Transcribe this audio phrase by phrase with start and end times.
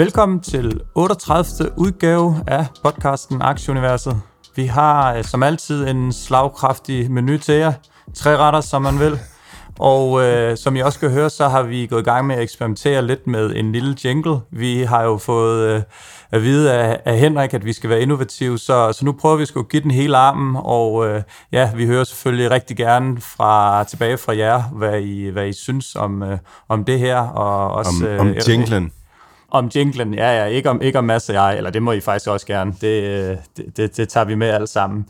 [0.00, 1.70] Velkommen til 38.
[1.76, 4.20] udgave af podcasten Aktieuniverset.
[4.56, 7.72] Vi har øh, som altid en slagkraftig menu til jer.
[8.14, 9.18] Tre retter, som man vil.
[9.78, 12.42] Og øh, som I også kan høre, så har vi gået i gang med at
[12.42, 14.40] eksperimentere lidt med en lille jingle.
[14.50, 15.82] Vi har jo fået øh,
[16.30, 19.46] at vide af, af Henrik, at vi skal være innovative, så, så nu prøver vi
[19.56, 21.22] at give den hele armen, og øh,
[21.52, 25.96] ja, vi hører selvfølgelig rigtig gerne fra tilbage fra jer, hvad I, hvad I synes
[25.96, 27.18] om, øh, om det her.
[27.18, 28.92] Og også, om, om øh, jinglen.
[29.50, 32.00] Om jinglen, ja, ja, ikke om, ikke om Mads og jeg, eller det må I
[32.00, 32.74] faktisk også gerne.
[32.80, 35.06] Det, øh, det, det, det tager vi med alle sammen.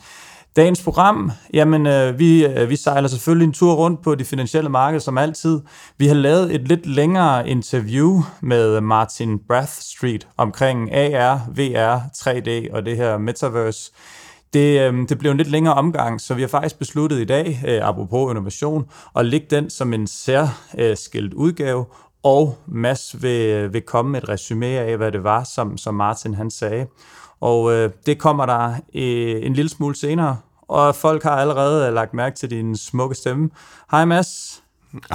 [0.57, 4.71] Dagens program, jamen øh, vi, øh, vi sejler selvfølgelig en tur rundt på de finansielle
[4.71, 5.61] markeder som altid.
[5.99, 12.87] Vi har lavet et lidt længere interview med Martin Brathstreet omkring AR, VR, 3D og
[12.87, 13.93] det her metaverse.
[14.53, 17.63] Det, øh, det blev en lidt længere omgang, så vi har faktisk besluttet i dag,
[17.67, 21.85] øh, apropos innovation, at lægge den som en særskilt udgave,
[22.23, 26.35] og Mads vil, vil komme med et resume af, hvad det var, som, som Martin
[26.35, 26.87] han sagde.
[27.41, 30.37] Og øh, det kommer der øh, en lille smule senere,
[30.69, 33.51] og folk har allerede lagt mærke til din smukke stemme.
[33.91, 34.63] Hej Mads.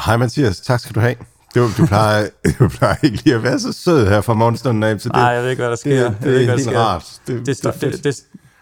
[0.06, 1.16] Hej Mathias, tak skal du have.
[1.56, 2.28] Du, du, plejer,
[2.60, 4.98] du plejer ikke lige at være så sød her fra morgenstunden af.
[5.06, 6.10] Nej, jeg ved ikke, hvad der sker.
[6.10, 6.80] Det, det, jeg ved ikke, hvad der sker.
[6.80, 7.22] rart.
[7.28, 8.16] Det, det, det, det, det,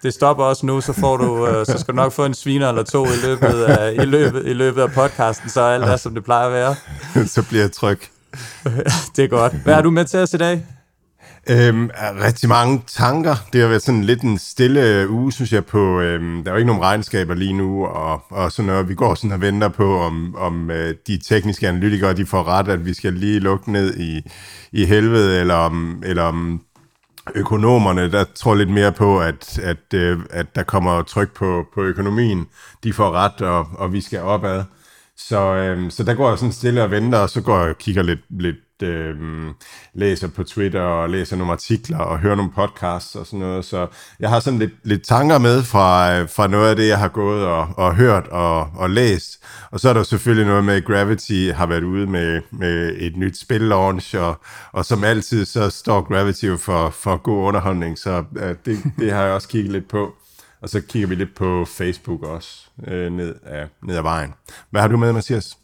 [0.04, 2.70] det stopper også nu, så får du, øh, så skal du nok få en sviner
[2.70, 6.14] eller to i løbet af, i løbet, i løbet af podcasten, så alt er, som
[6.14, 6.76] det plejer at være.
[7.36, 8.00] så bliver jeg tryg.
[9.16, 9.54] det er godt.
[9.54, 10.66] Hvad har du med til os i dag?
[11.50, 13.36] Øhm, rigtig mange tanker.
[13.54, 16.00] Det har været sådan lidt en stille uge, synes jeg, på...
[16.00, 18.90] Øhm, der er jo ikke nogen regnskaber lige nu, og, og sådan noget.
[18.90, 22.68] Vi går sådan og venter på, om, om øh, de tekniske analytikere, de får ret,
[22.68, 24.22] at vi skal lige lukke ned i,
[24.72, 26.62] i helvede, eller om, eller om
[27.36, 31.82] økonomerne, der tror lidt mere på, at, at, øh, at der kommer tryk på, på
[31.82, 32.48] økonomien.
[32.84, 34.64] De får ret, og, og vi skal opad.
[35.18, 37.78] Så, øhm, så der går jeg sådan stille og venter, og så går jeg og
[37.78, 39.54] kigger lidt, lidt øhm,
[39.94, 43.66] læser på Twitter og læser nogle artikler og hører nogle podcasts og sådan noget.
[43.66, 43.88] Så
[44.20, 47.08] jeg har sådan lidt, lidt tanker med fra, øh, fra noget af det, jeg har
[47.08, 49.44] gået og, og hørt og, og læst.
[49.72, 53.18] Og så er der selvfølgelig noget med, at Gravity har været ude med, med et
[53.18, 54.42] nyt spil-launch, og,
[54.72, 59.24] og som altid, så står Gravity for, for god underholdning, så øh, det, det har
[59.24, 60.14] jeg også kigget lidt på.
[60.64, 64.34] Og så kigger vi lidt på Facebook også, øh, ned, af, ned ad vejen.
[64.70, 65.58] Hvad har du med, Mathias?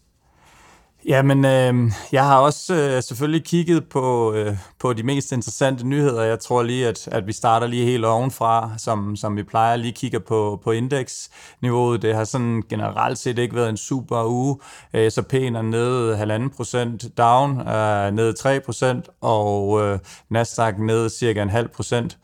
[1.05, 6.23] Jamen, øh, jeg har også øh, selvfølgelig kigget på, øh, på de mest interessante nyheder.
[6.23, 9.75] Jeg tror lige, at, at vi starter lige helt ovenfra, som, som vi plejer.
[9.75, 12.01] Lige kigger på, på indeksniveauet.
[12.01, 14.57] Det har sådan generelt set ikke været en super uge.
[14.93, 19.99] Øh, så pæn er nede 1,5 procent, down øh, ned 3 procent, og øh,
[20.29, 22.17] Nasdaq ned cirka en halv procent.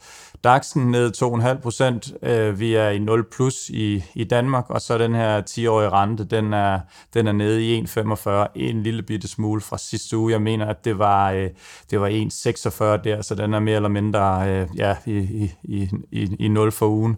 [0.46, 1.12] DAX'en ned
[1.56, 2.14] 2,5 procent.
[2.24, 6.24] Øh, vi er i 0 plus i, i Danmark, og så den her 10-årige rente,
[6.24, 6.80] den er,
[7.14, 10.32] den er nede i 1,45, en lille bitte smule fra sidste uge.
[10.32, 11.50] Jeg mener, at det var, øh,
[11.92, 15.90] det var 1,46 der, så den er mere eller mindre øh, ja, i, i, i,
[16.12, 17.18] i, i 0 for ugen.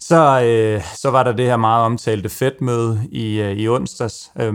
[0.00, 4.32] Så, øh, så var der det her meget omtalte Fed-møde i, øh, i onsdags.
[4.40, 4.54] Øh,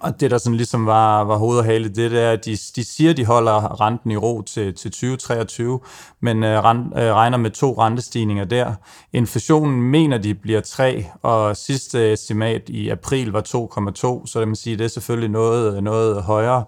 [0.00, 2.84] og det, der sådan ligesom var, var hoved og hale, det er, at de, de
[2.84, 5.80] siger, de holder renten i ro til, til 2023,
[6.20, 8.74] men øh, rent, øh, regner med to rentestigninger der.
[9.12, 14.56] Inflationen mener, de bliver 3, og sidste estimat i april var 2,2, så det, man
[14.56, 16.64] sige, det er selvfølgelig noget, noget højere.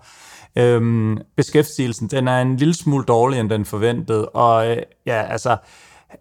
[0.57, 5.57] Øhm, beskæftigelsen, den er en lille smule dårligere, end den forventede, og øh, ja, altså,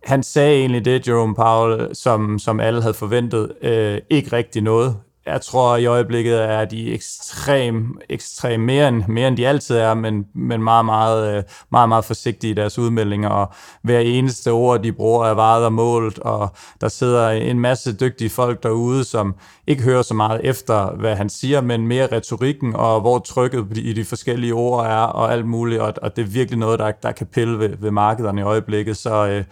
[0.04, 4.98] han sagde egentlig det, Jerome Powell, som, som alle havde forventet, øh, ikke rigtig noget
[5.26, 9.94] jeg tror i øjeblikket er de ekstrem, ekstrem mere end, mere end de altid er,
[9.94, 14.84] men, men meget, meget, øh, meget, meget forsigtige i deres udmeldinger, og hver eneste ord,
[14.84, 16.50] de bruger, er varet og målt, og
[16.82, 19.36] der sidder en masse dygtige folk derude, som
[19.68, 23.94] ikke hører så meget efter, hvad han siger, men mere retorikken, og hvor trykket i
[23.94, 27.12] de forskellige ord er, og alt muligt, og, og det er virkelig noget, der, der
[27.12, 29.28] kan pille ved, ved markederne i øjeblikket, så...
[29.28, 29.44] Øh,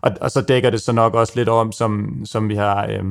[0.00, 2.86] og, og så dækker det så nok også lidt om, som, som vi har...
[2.86, 3.04] Øh,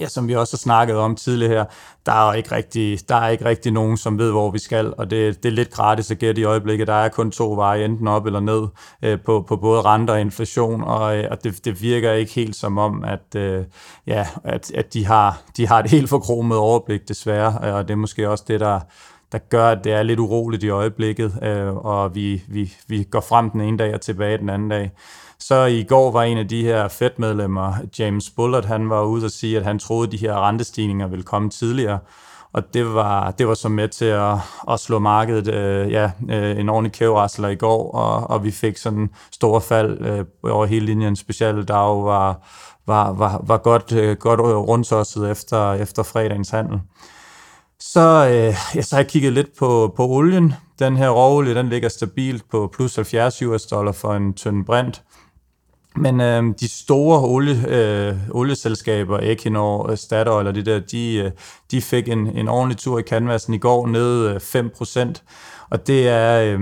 [0.00, 1.64] ja, som vi også har snakket om tidligere her,
[2.06, 5.10] der er ikke rigtig, der er ikke rigtig nogen, som ved, hvor vi skal, og
[5.10, 6.86] det, det er lidt gratis at gætte i øjeblikket.
[6.86, 8.66] Der er kun to veje, enten op eller ned,
[9.02, 12.56] øh, på, på både renter og inflation, og, øh, og det, det virker ikke helt
[12.56, 13.64] som om, at, øh,
[14.06, 17.94] ja, at, at de, har, de har et helt forkromet overblik, desværre, øh, og det
[17.94, 18.80] er måske også det, der,
[19.32, 23.20] der gør, at det er lidt uroligt i øjeblikket, øh, og vi, vi, vi går
[23.20, 24.90] frem den ene dag og tilbage den anden dag.
[25.48, 29.30] Så i går var en af de her Fed-medlemmer, James Bullard, han var ude og
[29.30, 31.98] sige, at han troede, at de her rentestigninger ville komme tidligere,
[32.52, 34.34] og det var, det var så med til at,
[34.70, 38.76] at slå markedet øh, ja, øh, en ordentlig kævrasler i går, og, og vi fik
[38.76, 41.16] sådan store fald øh, over hele linjen.
[41.16, 42.46] Specielt dag var,
[42.86, 46.80] var, var, var godt, øh, godt rundt efter, efter fredagens handel.
[47.80, 50.54] Så, øh, ja, så har jeg kigget lidt på, på olien.
[50.78, 55.02] Den her råolie, den ligger stabilt på plus 70 US dollar for en tynd brint.
[55.96, 61.30] Men øh, de store olie, øh, olieselskaber, Equinor, øh, Statoil og det der, de, øh,
[61.70, 65.66] de fik en, en ordentlig tur i canvasen i går, ned øh, 5%.
[65.70, 66.40] Og det er...
[66.40, 66.60] Øh,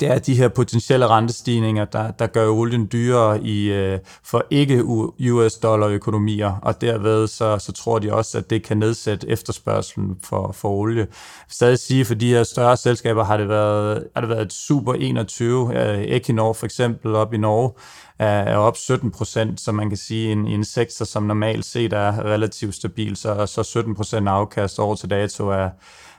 [0.00, 4.84] det er de her potentielle rentestigninger, der, der gør olien dyrere i, øh, for ikke
[4.84, 10.16] US dollar økonomier, og derved så, så tror de også, at det kan nedsætte efterspørgselen
[10.22, 11.06] for, for olie.
[11.48, 14.94] Stadig sige, for de her større selskaber har det været, har det været et super
[14.94, 15.78] 21.
[15.78, 17.70] Øh, Equinor for eksempel op i Norge
[18.18, 21.92] er, er op 17 procent, så man kan sige en, en sektor, som normalt set
[21.92, 25.70] er relativt stabil, så, så 17 procent afkast over til dato er,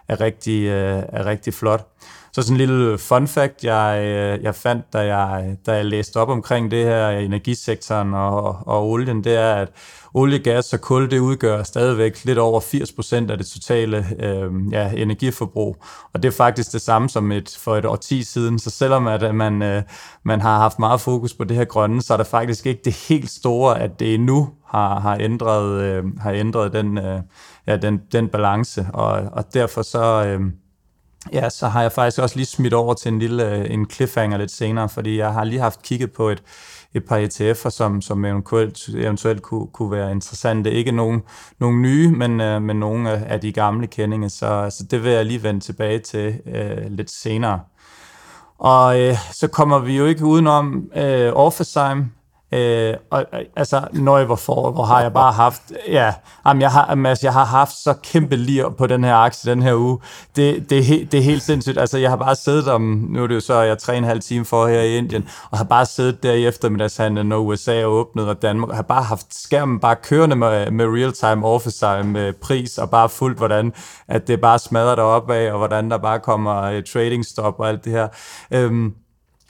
[0.07, 1.88] er, rigtig, øh, er rigtig flot.
[2.36, 5.86] Så sådan en lille øh, fun fact, jeg, øh, jeg fandt, da jeg, da jeg
[5.86, 9.70] læste op omkring det her energisektoren og, og olien, det er, at
[10.14, 14.92] olie, gas og kul, det udgør stadigvæk lidt over 80% af det totale øh, ja,
[14.92, 15.78] energiforbrug.
[16.14, 18.60] Og det er faktisk det samme som et, for et årti siden.
[18.60, 19.84] Så selvom at øh, man, øh,
[20.24, 22.94] man har haft meget fokus på det her grønne, så er det faktisk ikke det
[23.10, 27.20] helt store, at det nu har, har ændret, øh, har ændret den, øh,
[27.68, 28.88] ja, den, den balance.
[28.94, 30.26] Og, og derfor så...
[30.26, 30.42] Øh,
[31.33, 34.38] Ja, så har jeg faktisk også lige smidt over til en lille øh, en cliffhanger
[34.38, 36.44] lidt senere, fordi jeg har lige haft kigget på et,
[36.94, 40.72] et par ETF'er, som, som eventuelt, eventuelt kunne, kunne være interessante.
[40.72, 41.22] Ikke nogen,
[41.60, 45.25] nogen nye, men, øh, men nogle af de gamle kendinger, så, så det vil jeg
[45.25, 47.60] lige vende tilbage til uh, lidt senere.
[48.57, 52.12] Og øh, så kommer vi jo ikke udenom øh, Orpheusheim,
[52.56, 56.13] Øh, og, øh, altså, nøj, jeg var for, hvor har jeg bare haft, ja,
[56.48, 59.52] jamen, jeg, har, jamen, altså, jeg har haft så kæmpe lir på den her aktie
[59.52, 60.00] den her uge.
[60.36, 61.78] Det, det, er he, det er helt sindssygt.
[61.78, 63.98] Altså, jeg har bare siddet om, nu er det jo så, jeg er tre og
[63.98, 67.38] en halv time for her i Indien, og har bare siddet der i eftermiddagshandlen, når
[67.38, 71.46] USA er åbnet, og Danmark, og har bare haft skærmen bare kørende med, med real-time
[71.46, 73.74] office med pris, og bare fuldt, hvordan
[74.08, 77.69] at det bare smadrer derop af, og hvordan der bare kommer øh, trading stop og
[77.69, 78.08] alt det her.
[78.51, 78.94] Øhm,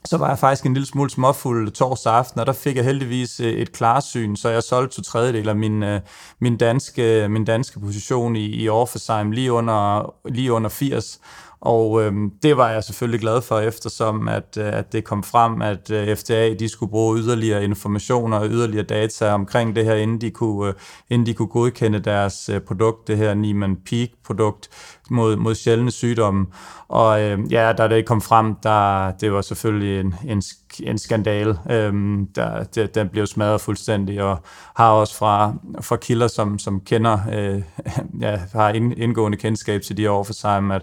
[0.06, 3.40] så var jeg faktisk en lille smule småfuld torsdag aften, og der fik jeg heldigvis
[3.40, 6.02] øh, et klarsyn, så jeg solgte to tredjedel af min, øh,
[6.40, 11.20] min, danske, øh, min danske position i, i Orfesheim lige under, lige under 80,
[11.62, 15.92] og øhm, det var jeg selvfølgelig glad for, eftersom at, at det kom frem, at
[16.20, 20.74] FDA de skulle bruge yderligere informationer og yderligere data omkring det her, inden de kunne,
[21.10, 24.70] inden de kunne godkende deres produkt, det her Niemann Peak-produkt
[25.10, 26.46] mod, mod sjældne sygdomme.
[26.88, 30.42] Og øh, ja, da det kom frem, der, det var selvfølgelig en, en,
[30.84, 31.58] en skandal.
[31.70, 34.38] Øhm, der, det, den blev smadret fuldstændig, og
[34.76, 37.62] har også fra, fra kilder, som, som kender, øh,
[38.26, 40.82] ja, har indgående kendskab til de år for sig, at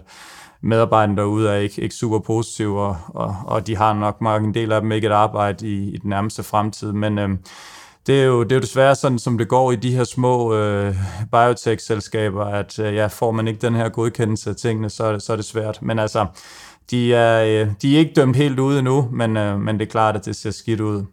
[0.61, 4.53] medarbejderne derude er ikke, ikke super positive, og, og, og de har nok mange en
[4.53, 6.91] del af dem ikke et arbejde i, i den nærmeste fremtid.
[6.91, 7.29] Men øh,
[8.07, 10.55] det, er jo, det er jo desværre sådan, som det går i de her små
[10.55, 10.95] øh,
[11.31, 15.35] biotech-selskaber, at øh, ja, får man ikke den her godkendelse af tingene, så, så er
[15.35, 15.81] det svært.
[15.81, 16.25] Men altså,
[16.91, 19.91] de er, øh, de er ikke dømt helt ude endnu, men, øh, men det er
[19.91, 21.05] klart, at det ser skidt ud.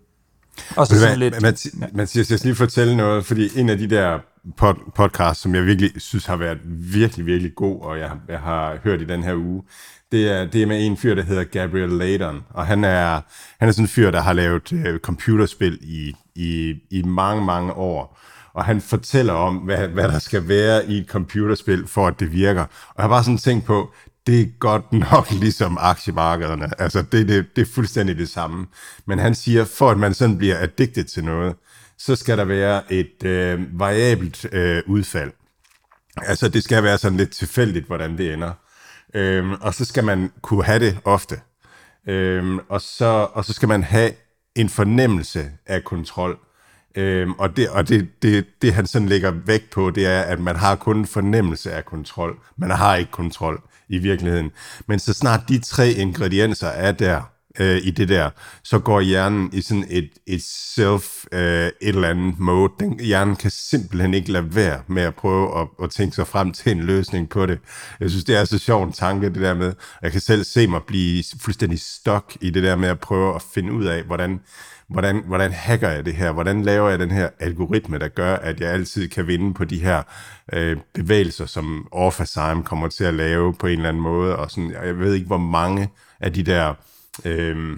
[0.77, 1.43] Og så sådan lidt...
[1.43, 4.19] Mathias, Mathias, jeg skal lige fortælle noget, fordi en af de der
[4.57, 6.59] pod, podcast, som jeg virkelig synes har været
[6.93, 9.63] virkelig, virkelig god, og jeg, jeg har hørt i den her uge,
[10.13, 13.21] det er, det er med en fyr, der hedder Gabriel Ladon, og han er,
[13.61, 17.73] han er sådan en fyr, der har lavet øh, computerspil i, i, i mange, mange
[17.73, 18.19] år,
[18.53, 22.33] og han fortæller om, hvad, hvad der skal være i et computerspil, for at det
[22.33, 22.63] virker.
[22.63, 23.91] Og jeg har bare sådan tænkt på,
[24.27, 26.81] det er godt nok ligesom aktiemarkederne.
[26.81, 28.67] Altså, det, det, det er fuldstændig det samme.
[29.07, 31.55] Men han siger, for at man sådan bliver addicted til noget,
[31.99, 35.33] så skal der være et øh, variabelt øh, udfald.
[36.17, 38.53] Altså, det skal være sådan lidt tilfældigt, hvordan det ender.
[39.15, 41.41] Øhm, og så skal man kunne have det ofte.
[42.09, 44.13] Øhm, og, så, og så skal man have
[44.55, 46.39] en fornemmelse af kontrol.
[46.95, 50.41] Øhm, og det, og det, det, det, han sådan lægger vægt på, det er, at
[50.41, 52.39] man har kun en fornemmelse af kontrol.
[52.57, 54.51] Man har ikke kontrol i virkeligheden.
[54.87, 57.23] Men så snart de tre ingredienser er der,
[57.59, 58.31] øh, i det der,
[58.63, 62.73] så går hjernen i sådan et, et self øh, et eller andet mode.
[62.81, 66.53] Den, hjernen kan simpelthen ikke lade være med at prøve at, at tænke sig frem
[66.53, 67.59] til en løsning på det.
[68.01, 70.67] Jeg synes, det er så sjov en tanke, det der med, jeg kan selv se
[70.67, 74.41] mig blive fuldstændig stok i det der med at prøve at finde ud af, hvordan,
[74.89, 76.33] hvordan, hvordan hacker jeg det her?
[76.33, 79.79] Hvordan laver jeg den her algoritme, der gør, at jeg altid kan vinde på de
[79.79, 80.03] her
[80.53, 84.37] øh, bevægelser, som Orphazyme kommer til at lave på en eller anden måde?
[84.37, 85.89] Og sådan, jeg ved ikke, hvor mange
[86.21, 86.75] af de der
[87.25, 87.77] øh,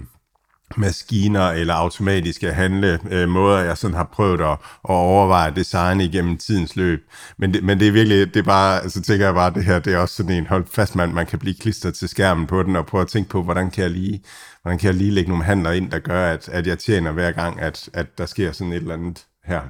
[0.77, 6.37] maskiner eller automatiske handlemåder, øh, jeg sådan har prøvet at, at overveje at designe igennem
[6.37, 7.09] tidens løb.
[7.37, 9.65] Men det, men det er virkelig, det er bare, så altså tænker jeg bare, det
[9.65, 12.47] her, det er også sådan en hold fast, man, man kan blive klistret til skærmen
[12.47, 14.23] på den, og prøve at tænke på, hvordan kan jeg lige,
[14.61, 17.31] hvordan kan jeg lige lægge nogle handler ind, der gør, at, at jeg tjener hver
[17.31, 19.61] gang, at, at der sker sådan et eller andet her.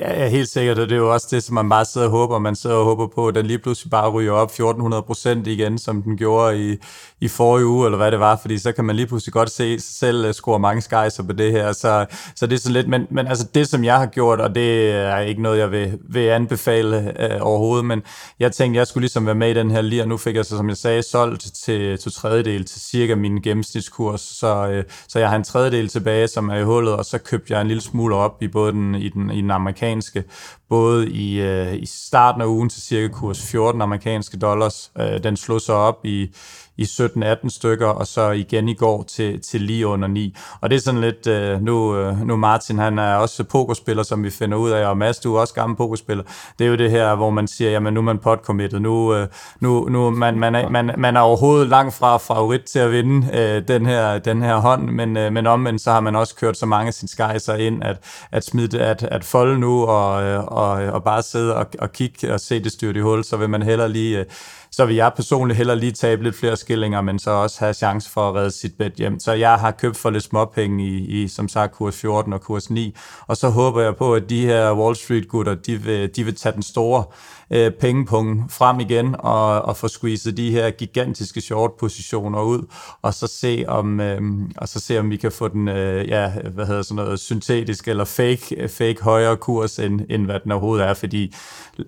[0.00, 2.10] Ja, ja, helt sikkert, og det er jo også det, som man bare sidder og
[2.10, 2.38] håber.
[2.38, 5.78] Man sidder og håber på, at den lige pludselig bare ryger op 1400 procent igen,
[5.78, 6.76] som den gjorde i,
[7.20, 9.80] i forrige uge, eller hvad det var, fordi så kan man lige pludselig godt se
[9.80, 11.72] sig selv øh, score mange skejser på det her.
[11.72, 14.54] Så, så det er sådan lidt, men, men altså det, som jeg har gjort, og
[14.54, 18.02] det er ikke noget, jeg vil, vil anbefale øh, overhovedet, men
[18.40, 20.44] jeg tænkte, jeg skulle ligesom være med i den her lige, og nu fik jeg
[20.44, 25.18] så, som jeg sagde, solgt til to tredjedel til cirka min gennemsnitskurs, så, øh, så
[25.18, 27.82] jeg har en tredjedel tilbage, som er i hullet, og så købte jeg en lille
[27.82, 30.24] smule op i både den, i den, i den amerikanske amerikanske,
[30.68, 34.92] både i, øh, i starten af ugen til cirka kurs 14 amerikanske dollars.
[34.98, 36.34] Øh, den slog sig op i,
[36.78, 40.36] i 17-18 stykker, og så igen i går til, til lige under 9.
[40.60, 44.24] Og det er sådan lidt, øh, nu, øh, nu Martin, han er også pokerspiller, som
[44.24, 46.24] vi finder ud af, og Mads, du er også gammel pokerspiller.
[46.58, 49.28] Det er jo det her, hvor man siger, jamen nu er man potcommitted, nu, øh,
[49.60, 53.38] nu, nu man, man, er, man, man er overhovedet langt fra favorit til at vinde
[53.38, 56.56] øh, den, her, den her hånd, men, øh, men omvendt så har man også kørt
[56.56, 57.96] så mange af sine skejser ind, at,
[58.32, 62.34] at smide, at, at folde nu, og, øh, og, og bare sidde og, og kigge
[62.34, 64.24] og se det styrt i hul, så vil man heller lige øh,
[64.70, 68.10] så vil jeg personligt hellere lige tabe lidt flere skillinger, men så også have chance
[68.10, 69.20] for at redde sit bet hjem.
[69.20, 72.70] Så jeg har købt for lidt småpenge i, i som sagt, kurs 14 og kurs
[72.70, 72.96] 9,
[73.26, 76.52] og så håber jeg på, at de her Wall Street-gutter, de vil, de vil tage
[76.52, 77.04] den store
[77.50, 82.66] øh, pengepunkt frem igen og, og få squeezet de her gigantiske short-positioner ud,
[83.02, 84.20] og så se om, øh,
[84.56, 87.88] og så se om vi kan få den, øh, ja, hvad hedder sådan noget, syntetisk
[87.88, 91.34] eller fake, fake højere kurs, end, end hvad den overhovedet er, fordi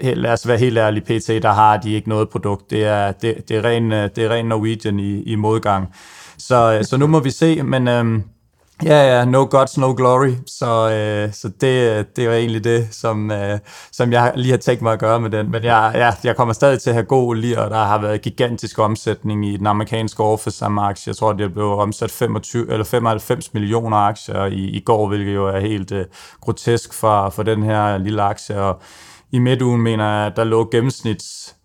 [0.01, 2.71] lad os være helt ærlige, PT, der har de ikke noget produkt.
[2.71, 5.95] Det er, det, det er, ren, øh, det er ren Norwegian i, i modgang.
[6.39, 7.89] Så, øh, så nu må vi se, men...
[7.89, 8.21] Øh,
[8.85, 10.33] Ja, ja, no gods, no glory.
[10.47, 13.59] Så, øh, så det, det er egentlig det, som, øh,
[13.93, 15.51] som jeg lige har tænkt mig at gøre med den.
[15.51, 18.23] Men jeg, ja, jeg kommer stadig til at have god lige, og der har været
[18.23, 21.11] gigantisk omsætning i den amerikanske office samme aktie.
[21.11, 25.35] Jeg tror, det er blevet omsat 25, eller 95 millioner aktier i, i går, hvilket
[25.35, 26.05] jo er helt øh,
[26.41, 28.61] grotesk for, for den her lille aktie.
[28.61, 28.83] Og
[29.33, 31.57] i midtugen mener jeg, at der lå gennemsnits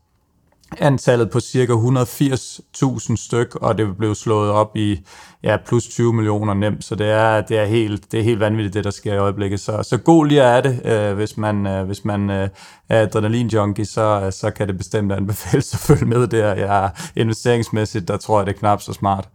[0.82, 5.00] antallet på cirka 180.000 styk, og det blev slået op i
[5.44, 8.74] ja, plus 20 millioner nemt, så det er, det er, helt, det er helt vanvittigt,
[8.74, 9.60] det der sker i øjeblikket.
[9.60, 12.50] Så, så god lige er det, øh, hvis man, øh, hvis man øh,
[12.90, 16.56] er adrenalin-junkie, så, øh, så kan det bestemt anbefales at følge med der.
[16.56, 19.30] Ja, investeringsmæssigt, der tror jeg, det er knap så smart.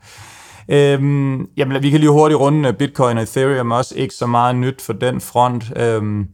[0.69, 4.83] Øhm, jamen, vi kan lige hurtigt runde Bitcoin og Ethereum, også ikke så meget nyt
[4.83, 5.73] for den front.
[5.77, 6.27] Øhm,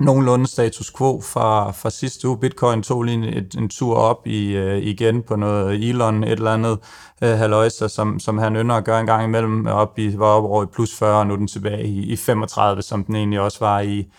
[0.00, 2.38] nogenlunde status quo fra, fra sidste uge.
[2.38, 6.50] Bitcoin tog lige en, en tur op i, øh, igen på noget Elon, et eller
[6.50, 6.78] andet
[7.22, 10.44] øh, haløjse, som, som han ynder at gøre en gang imellem, op i, var op
[10.44, 13.40] over i plus 40, og nu er den tilbage i, i 35, som den egentlig
[13.40, 14.12] også var i,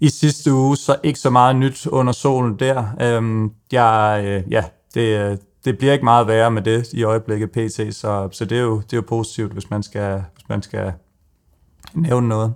[0.00, 2.84] i sidste uge, så ikke så meget nyt under solen der.
[3.00, 7.96] Øhm, jeg, øh, ja, det, det bliver ikke meget værre med det i øjeblikket PT,
[7.96, 10.92] så, så det, er jo, det er jo positivt, hvis man skal, hvis man skal
[11.94, 12.54] nævne noget.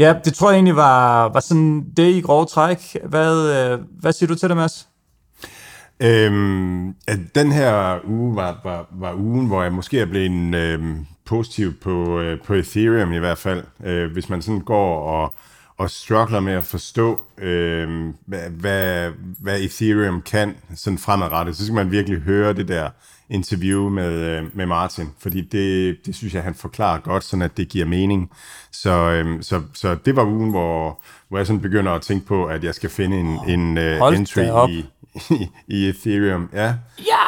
[0.00, 2.96] Ja, det tror jeg egentlig var, var sådan det i grove træk.
[3.04, 4.88] Hvad, øh, hvad siger du til det, Mads?
[6.00, 11.06] Øhm, at den her uge var, var, var ugen, hvor jeg måske er blevet øhm,
[11.26, 13.62] positiv på, øh, på Ethereum i hvert fald.
[13.84, 15.34] Øh, hvis man sådan går og,
[15.78, 21.74] og struggler med at forstå, øh, hvad, hvad, hvad Ethereum kan sådan fremadrettet, så skal
[21.74, 22.90] man virkelig høre det der
[23.30, 27.56] interview med, øh, med Martin, fordi det, det synes jeg, han forklarer godt, sådan at
[27.56, 28.30] det giver mening.
[28.72, 32.44] Så, øhm, så, så det var ugen, hvor, hvor jeg sådan begynder at tænke på,
[32.44, 34.86] at jeg skal finde en, en uh, entry i,
[35.30, 36.48] i, i Ethereum.
[36.52, 36.74] Ja!
[36.98, 37.22] Ja!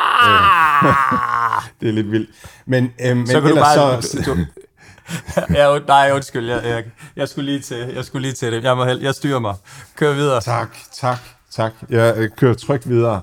[1.81, 2.31] det er lidt vildt.
[2.67, 4.23] Men, øhm, men så kan ellers du bare, så...
[4.27, 4.37] Du,
[5.55, 6.85] ja, nej, undskyld, jeg, jeg,
[7.17, 8.65] jeg, skulle lige til, jeg skulle lige til det.
[8.65, 9.55] Jeg, må, jeg styrer mig.
[9.97, 10.41] Kør videre.
[10.41, 11.19] Tak, tak,
[11.51, 11.73] tak.
[11.91, 13.21] Jeg kører trygt videre.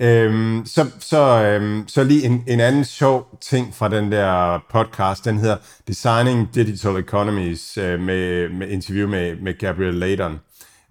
[0.00, 5.24] Øhm, så, så, øhm, så lige en, en anden sjov ting fra den der podcast,
[5.24, 5.56] den hedder
[5.88, 10.40] Designing Digital Economies øh, med, med interview med, med Gabriel Layton.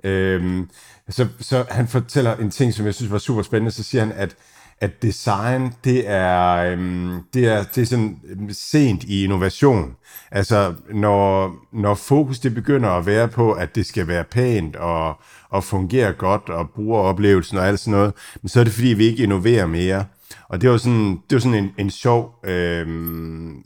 [0.04, 0.70] Øhm,
[1.10, 4.12] så, så han fortæller en ting, som jeg synes var super spændende, så siger han,
[4.12, 4.36] at
[4.82, 9.96] at design, det er, øhm, det er, det er sådan øhm, sent i innovation.
[10.32, 15.22] Altså, når, når fokus det begynder at være på, at det skal være pænt og,
[15.50, 18.88] og fungere godt og bruge oplevelsen og alt sådan noget, men så er det fordi,
[18.88, 20.06] vi ikke innoverer mere.
[20.50, 22.88] Og det var sådan, det var sådan en, en, sjov, øh,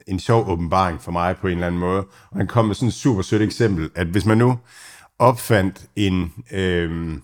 [0.07, 2.03] en sjov åbenbaring for mig på en eller anden måde.
[2.31, 4.57] Og han kom med sådan et super sødt eksempel, at hvis man nu
[5.19, 7.17] opfandt en, øh,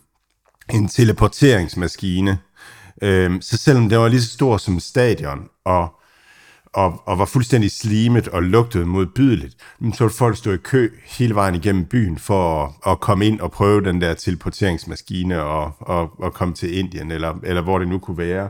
[0.74, 2.38] en teleporteringsmaskine,
[3.02, 5.98] Øh, så selvom det var lige så stor som stadion, og
[6.78, 9.56] og, og var fuldstændig slimet og lugtede modbydeligt,
[9.94, 13.40] så ville folk stå i kø hele vejen igennem byen for at, at komme ind
[13.40, 17.88] og prøve den der teleporteringsmaskine og, og, og komme til Indien, eller, eller hvor det
[17.88, 18.50] nu kunne være.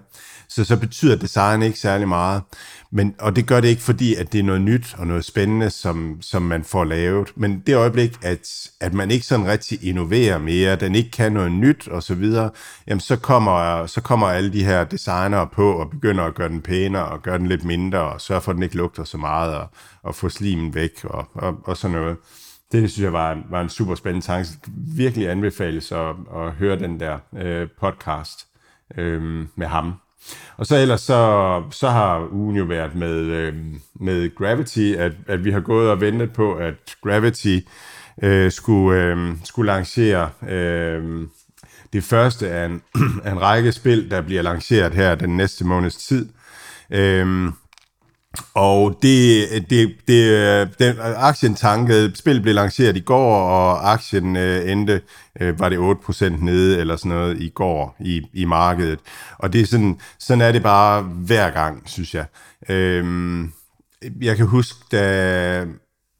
[0.49, 2.41] Så så betyder design ikke særlig meget.
[2.91, 5.69] Men, og det gør det ikke, fordi at det er noget nyt og noget spændende,
[5.69, 7.31] som, som man får lavet.
[7.35, 11.51] Men det øjeblik, at, at man ikke sådan rigtig innoverer mere, den ikke kan noget
[11.51, 12.49] nyt og så videre,
[12.87, 16.61] jamen så kommer, så kommer alle de her designere på og begynder at gøre den
[16.61, 19.55] pænere og gøre den lidt mindre og sørge for, at den ikke lugter så meget
[19.55, 19.69] og,
[20.03, 22.17] og få slimen væk og, og, og sådan noget.
[22.71, 24.49] Det synes jeg var, en, var en super spændende tanke.
[24.95, 28.47] Virkelig anbefales at, at høre den der øh, podcast
[28.97, 29.93] øh, med ham.
[30.57, 33.55] Og så ellers så, så har ugen jo været med, øh,
[33.99, 37.57] med Gravity, at, at vi har gået og ventet på, at Gravity
[38.23, 41.27] øh, skulle, øh, skulle lancere øh,
[41.93, 42.81] det første af en,
[43.25, 46.29] af en række spil, der bliver lanceret her den næste måneds tid.
[46.91, 47.49] Øh,
[48.53, 54.71] og det, det, det, den aktien tankede, spillet blev lanceret i går, og aktien øh,
[54.71, 55.01] endte,
[55.41, 58.99] øh, var det 8% nede eller sådan noget i går i, i markedet.
[59.37, 62.25] Og det er sådan, sådan er det bare hver gang, synes jeg.
[62.69, 63.53] Øhm,
[64.21, 65.03] jeg kan huske, da,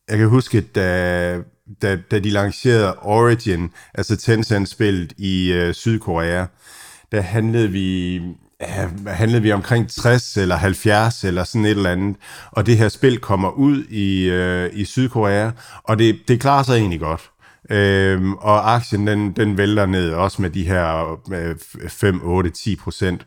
[0.10, 1.40] jeg kan huske, da,
[1.82, 6.46] da, da de lancerede Origin, altså Tencent-spillet i øh, Sydkorea,
[7.12, 8.22] der handlede vi
[9.08, 12.18] handlede vi omkring 60 eller 70 eller sådan et eller andet,
[12.52, 15.52] og det her spil kommer ud i, øh, i Sydkorea,
[15.84, 17.22] og det, det klarer sig egentlig godt.
[17.70, 21.56] Øhm, og aktien den, den vælter ned også med de her øh,
[21.90, 23.26] 5, 8, 10 procent.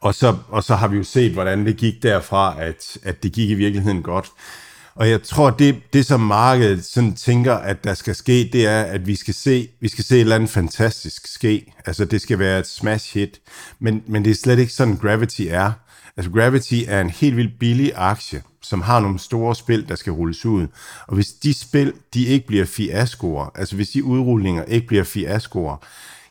[0.00, 3.32] Og så, og så har vi jo set, hvordan det gik derfra, at, at det
[3.32, 4.26] gik i virkeligheden godt.
[4.96, 8.82] Og jeg tror, det, det som markedet sådan tænker, at der skal ske, det er,
[8.82, 11.72] at vi skal se, vi skal se et eller andet fantastisk ske.
[11.86, 13.40] Altså, det skal være et smash hit.
[13.78, 15.72] Men, men det er slet ikke sådan, Gravity er.
[16.16, 20.12] Altså, Gravity er en helt vildt billig aktie, som har nogle store spil, der skal
[20.12, 20.66] rulles ud.
[21.06, 25.76] Og hvis de spil, de ikke bliver fiaskoer, altså hvis de udrullinger ikke bliver fiaskoer,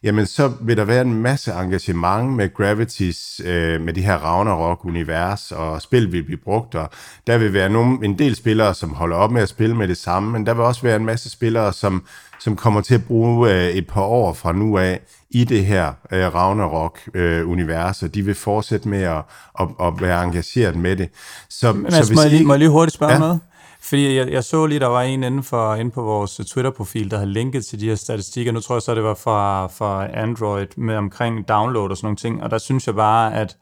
[0.04, 5.52] jamen så vil der være en masse engagement med Gravities, øh, med det her Ragnarok-univers,
[5.52, 6.90] og spil vil blive brugt, og
[7.28, 9.98] der vil være nogle, en del spillere, som holder op med at spille med det
[9.98, 12.04] samme, men der vil også være en masse spillere, som,
[12.40, 15.94] som kommer til at bruge øh, et par år fra nu af i det her
[16.12, 19.22] øh, Ragnarok-univers, øh, og de vil fortsætte med at,
[19.60, 21.10] at, at være engageret med det.
[21.50, 23.20] Så, men, så altså, hvis må, jeg lige, må jeg lige hurtigt spørge ja?
[23.20, 23.40] noget?
[23.84, 27.18] Fordi jeg, jeg så lige, der var en inde, for, inde på vores Twitter-profil, der
[27.18, 28.52] havde linket til de her statistikker.
[28.52, 32.18] Nu tror jeg så, det var fra, fra Android med omkring download og sådan nogle
[32.18, 32.44] ting.
[32.44, 33.58] Og der synes jeg bare, at,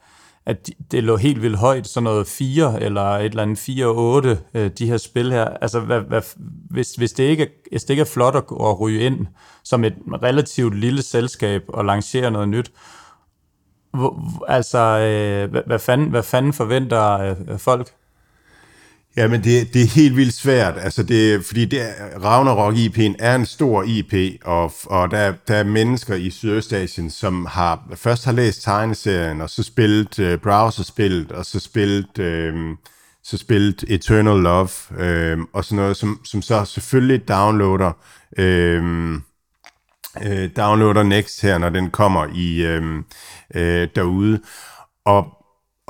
[0.46, 4.70] at det lå helt vildt højt, sådan noget 4 eller et eller andet 4-8, øh,
[4.78, 5.44] de her spil her.
[5.44, 6.22] Altså, hvad, hvad,
[6.70, 9.26] hvis, hvis, det ikke, hvis det ikke er flot at, at ryge ind
[9.64, 12.72] som et relativt lille selskab og lancere noget nyt,
[13.94, 17.92] hvor, altså, øh, hvad, hvad, fanden, hvad fanden forventer øh, folk?
[19.16, 21.94] Ja, men det, det er helt vildt svært, altså det, fordi det,
[22.24, 27.46] Ragnarok IP'en er en stor IP, og, og der, der er mennesker i Sydøstasien, som
[27.46, 32.54] har først har læst tegneserien, og så spillet uh, browserspillet, og så spillet, øh,
[33.24, 37.92] så spillet Eternal Love, øh, og sådan noget, som, som så selvfølgelig downloader,
[38.38, 39.12] øh,
[40.16, 43.02] uh, downloader Next her, når den kommer i øh,
[43.54, 44.40] øh, derude.
[45.04, 45.41] Og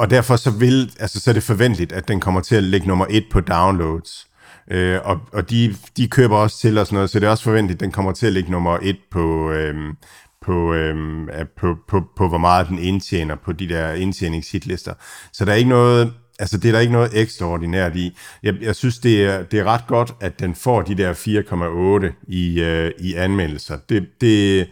[0.03, 2.87] og derfor så vil, altså så er det forventeligt, at den kommer til at ligge
[2.87, 4.27] nummer et på downloads.
[4.71, 7.45] Øh, og og de, de køber også til og sådan noget, så det er også
[7.45, 9.75] forventeligt, at den kommer til at ligge nummer et på, øh,
[10.41, 11.29] på, øhm,
[11.61, 14.95] på, på, på, hvor meget den indtjener på de der indtjeningshitlister.
[15.33, 18.17] Så der er ikke noget, altså det er der ikke noget ekstraordinært i.
[18.43, 21.15] Jeg, jeg synes, det er, det er ret godt, at den får de der
[22.05, 23.79] 4,8 i, øh, i anmeldelser.
[23.89, 24.69] Det, det,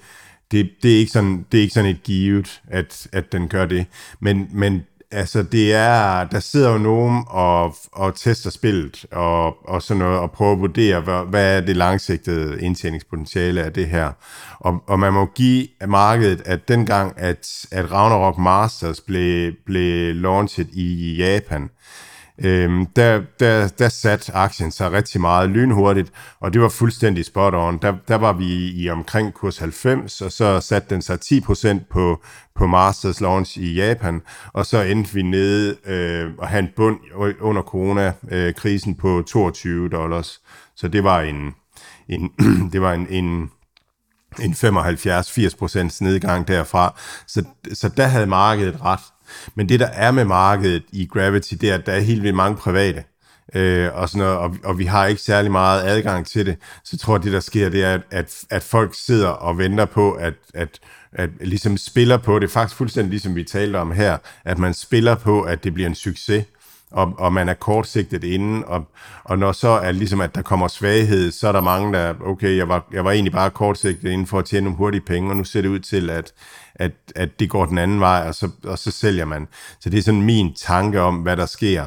[0.50, 3.66] det, det, er ikke sådan, det er ikke sådan et givet, at, at den gør
[3.66, 3.86] det.
[4.20, 9.82] Men, men altså det er, der sidder jo nogen og, og tester spillet og, og
[9.82, 14.12] sådan noget, og prøver at vurdere, hvad, hvad er det langsigtede indtjeningspotentiale af det her.
[14.58, 20.68] Og, og man må give markedet, at dengang, at, at Ragnarok Masters blev, blev launchet
[20.72, 21.70] i Japan,
[22.40, 27.54] øh, der, der, der satte aktien sig rigtig meget lynhurtigt, og det var fuldstændig spot
[27.54, 27.78] on.
[27.82, 32.22] Der, der var vi i omkring kurs 90, og så satte den sig 10% på,
[32.54, 34.22] på Masters launch i Japan,
[34.52, 36.98] og så endte vi nede øh, og havde en bund
[37.40, 40.40] under coronakrisen øh, på 22 dollars.
[40.76, 41.54] Så det var en,
[42.08, 42.30] en
[42.72, 43.50] det var en, en
[44.38, 44.58] en 75-80%
[46.00, 46.94] nedgang derfra.
[47.26, 49.00] Så, så der havde markedet ret.
[49.54, 52.36] Men det, der er med markedet i Gravity, det er, at der er helt vildt
[52.36, 53.04] mange private.
[53.54, 56.56] Øh, og, sådan noget, og, og vi har ikke særlig meget adgang til det.
[56.84, 59.58] Så jeg tror, at det, der sker, det er, at, at, at folk sidder og
[59.58, 60.78] venter på, at, at,
[61.12, 62.50] at ligesom spiller på det.
[62.50, 65.94] Faktisk fuldstændig ligesom vi talte om her, at man spiller på, at det bliver en
[65.94, 66.44] succes
[66.90, 68.84] og, og man er kortsigtet inden, og,
[69.24, 72.56] og når så er ligesom, at der kommer svaghed, så er der mange, der, okay,
[72.56, 75.36] jeg var, jeg var egentlig bare kortsigtet inden for at tjene nogle hurtige penge, og
[75.36, 76.32] nu ser det ud til, at,
[76.80, 79.48] at, at det går den anden vej, og så, og så sælger man.
[79.80, 81.84] Så det er sådan min tanke om, hvad der sker.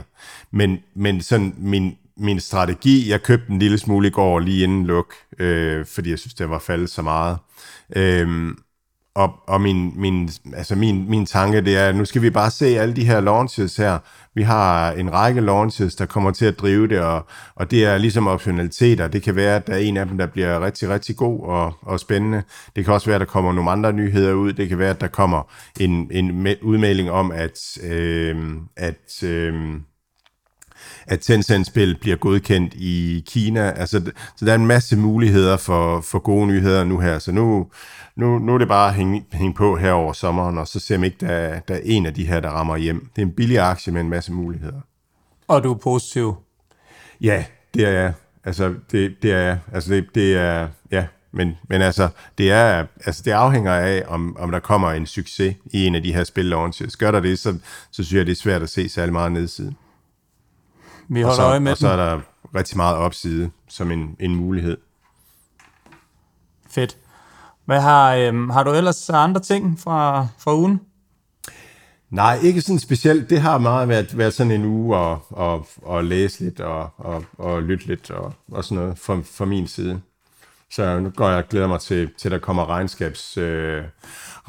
[0.52, 4.86] Men, men sådan min, min strategi, jeg købte en lille smule i går lige inden
[4.86, 7.38] luk, øh, fordi jeg synes, det var faldet så meget.
[7.96, 8.52] Øh,
[9.16, 12.52] og, og min, min, altså min, min tanke, det er, at nu skal vi bare
[12.52, 14.00] se alle de her launches her.
[14.36, 17.98] Vi har en række launches, der kommer til at drive det, og, og det er
[17.98, 19.08] ligesom optionaliteter.
[19.08, 21.74] Det kan være, at der er en af dem, der bliver rigtig, rigtig god og,
[21.82, 22.44] og spændende.
[22.76, 24.54] Det kan også være, at der kommer nogle andre nyheder ud.
[24.54, 28.36] Det kan være, at der kommer en, en udmelding om, at, øh,
[28.78, 29.54] at øh,
[31.08, 33.72] at Tencent-spil bliver godkendt i Kina.
[33.72, 37.20] Altså, så der er en masse muligheder for, for gode nyheder nu her.
[37.20, 37.68] Så nu,
[38.16, 40.98] nu, nu er det bare at hænge, hænge på her over sommeren, og så ser
[40.98, 43.10] vi ikke, der, der er en af de her, der rammer hjem.
[43.16, 44.82] Det er en billig aktie med en masse muligheder.
[45.48, 46.36] Og du er positiv?
[47.22, 48.14] Ja, det er jeg.
[48.44, 50.68] Altså, det, det er Altså, det, det er...
[50.92, 55.06] Ja, men, men altså, det, er, altså, det afhænger af, om, om der kommer en
[55.06, 56.96] succes i en af de her spil launches.
[56.96, 57.58] Gør der det, så,
[57.92, 59.78] så synes jeg, det er svært at se særlig meget nedsiden.
[61.10, 62.20] Vi holder og så, øje med Og så er der
[62.56, 64.78] rigtig meget opside som en, en mulighed.
[66.70, 66.98] Fedt.
[67.66, 70.82] Hvad har, øhm, har du ellers andre ting fra, fra ugen?
[72.10, 73.30] Nej, ikke sådan specielt.
[73.30, 77.26] Det har meget været, været sådan en uge at, at, at læse lidt og, og,
[77.38, 80.02] og lytte lidt og, og sådan noget fra, fra min side.
[80.72, 83.84] Så nu går jeg og glæder mig til, til der kommer regnskabs, øh,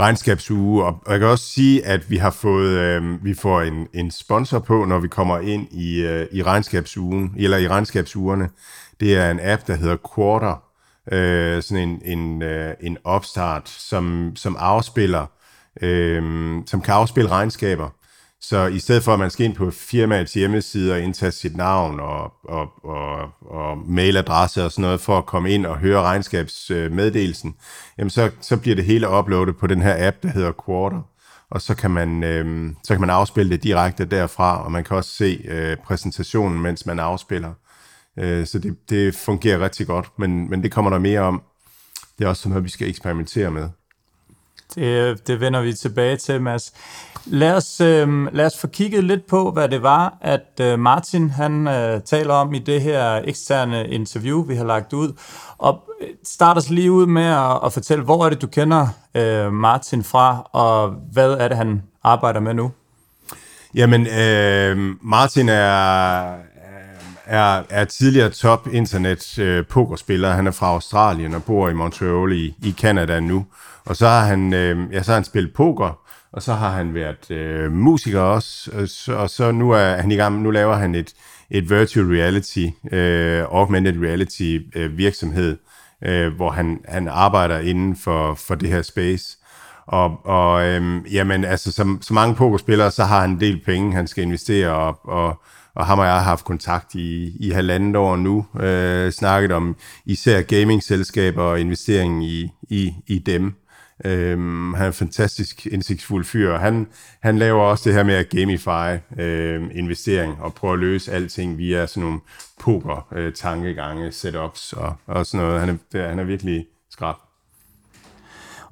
[0.00, 0.84] regnskabsuge.
[0.84, 4.58] Og, jeg kan også sige, at vi har fået øh, vi får en, en sponsor
[4.58, 8.48] på, når vi kommer ind i, øh, i regnskabsugen, eller i regnskabsugerne.
[9.00, 10.62] Det er en app, der hedder Quarter.
[11.12, 15.26] Øh, sådan en, en, øh, en opstart, som, som afspiller,
[15.82, 16.22] øh,
[16.66, 17.90] som kan afspille regnskaber.
[18.48, 22.00] Så i stedet for, at man skal ind på firmaets hjemmeside og indtaste sit navn
[22.00, 27.54] og, og, og, og mailadresse og sådan noget, for at komme ind og høre regnskabsmeddelelsen,
[27.98, 31.00] jamen så, så bliver det hele uploadet på den her app, der hedder Quarter.
[31.50, 34.96] Og så kan man, øh, så kan man afspille det direkte derfra, og man kan
[34.96, 37.52] også se øh, præsentationen, mens man afspiller.
[38.18, 41.42] Øh, så det, det fungerer rigtig godt, men, men det kommer der mere om.
[42.18, 43.68] Det er også sådan noget, vi skal eksperimentere med.
[44.74, 46.72] Det, det vender vi tilbage til, Mads.
[47.26, 51.30] Lad os, øh, lad os få kigget lidt på, hvad det var, at øh, Martin
[51.30, 55.12] han øh, taler om i det her eksterne interview, vi har lagt ud.
[55.58, 58.46] Og øh, start starter os lige ud med at, at fortælle, hvor er det, du
[58.46, 62.72] kender øh, Martin fra, og hvad er det, han arbejder med nu?
[63.74, 66.34] Jamen, øh, Martin er,
[67.24, 70.30] er, er tidligere top internet øh, pokerspiller.
[70.30, 73.46] Han er fra Australien og bor i Montreal i, i Canada nu.
[73.86, 75.98] Og så har han, øh, ja, så har han spillet poker,
[76.32, 80.10] og så har han været øh, musiker også, og så, og så nu er han
[80.10, 81.14] i gang, nu laver han et,
[81.50, 85.56] et virtual reality, øh, augmented reality øh, virksomhed,
[86.04, 89.38] øh, hvor han, han arbejder inden for, for det her space.
[89.86, 93.92] Og, og øhm, jamen, altså, som, så mange pokerspillere, så har han en del penge,
[93.92, 95.42] han skal investere, og, og,
[95.74, 99.76] og ham og jeg har haft kontakt i, i halvandet år nu, øh, snakket om
[100.04, 103.54] især gaming-selskaber og investering i, i, i dem.
[104.04, 106.86] Øhm, han er en fantastisk indsigtsfuld fyr, og han,
[107.22, 111.58] han laver også det her med at gamify øh, investering og prøve at løse alting
[111.58, 112.20] via sådan nogle
[112.60, 115.60] poker-tankegange, øh, setups og, og sådan noget.
[115.60, 117.14] Han er, han er virkelig skrab.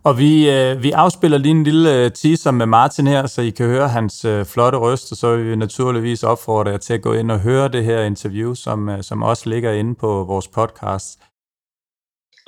[0.04, 3.50] Og vi, øh, vi afspiller lige en lille øh, teaser med Martin her, så I
[3.50, 7.02] kan høre hans øh, flotte røst, og så vil vi naturligvis opfordre jer til at
[7.02, 10.48] gå ind og høre det her interview, som, øh, som også ligger inde på vores
[10.48, 11.20] podcast.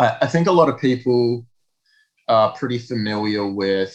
[0.00, 1.46] I, I think a lot of people
[2.28, 3.94] are pretty familiar with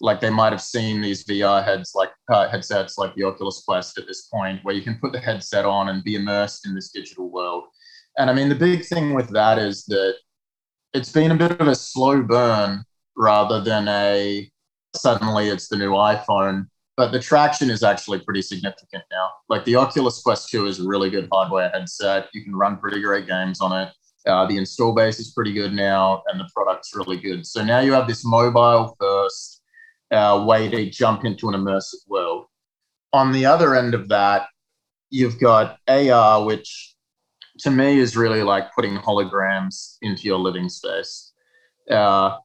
[0.00, 3.98] like they might have seen these VR heads like uh, headsets like the Oculus Quest
[3.98, 6.90] at this point where you can put the headset on and be immersed in this
[6.90, 7.64] digital world.
[8.16, 10.14] And I mean the big thing with that is that
[10.94, 12.84] it's been a bit of a slow burn
[13.16, 14.50] rather than a
[14.94, 16.66] suddenly it's the new iPhone.
[16.96, 19.30] but the traction is actually pretty significant now.
[19.48, 22.28] Like the Oculus Quest 2 is a really good hardware headset.
[22.34, 23.92] You can run pretty great games on it.
[24.28, 27.46] Uh, the install base is pretty good now, and the product's really good.
[27.46, 29.62] So now you have this mobile first
[30.10, 32.46] uh, way to jump into an immersive world.
[33.12, 34.48] On the other end of that,
[35.10, 36.94] you've got AR, which
[37.60, 41.32] to me is really like putting holograms into your living space.
[41.90, 42.36] Uh,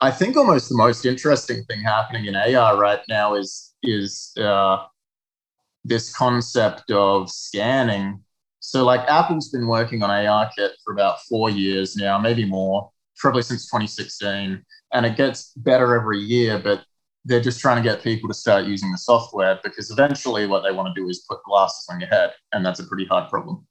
[0.00, 4.84] I think almost the most interesting thing happening in AR right now is is uh,
[5.84, 8.22] this concept of scanning.
[8.66, 13.42] So, like Apple's been working on ARKit for about four years now, maybe more, probably
[13.42, 14.60] since 2016,
[14.92, 16.58] and it gets better every year.
[16.58, 16.84] But
[17.24, 20.72] they're just trying to get people to start using the software because eventually, what they
[20.72, 23.64] want to do is put glasses on your head, and that's a pretty hard problem.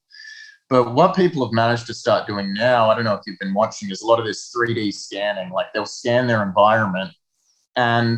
[0.70, 3.54] But what people have managed to start doing now, I don't know if you've been
[3.54, 5.52] watching, is a lot of this 3D scanning.
[5.52, 7.12] Like they'll scan their environment
[7.76, 8.18] and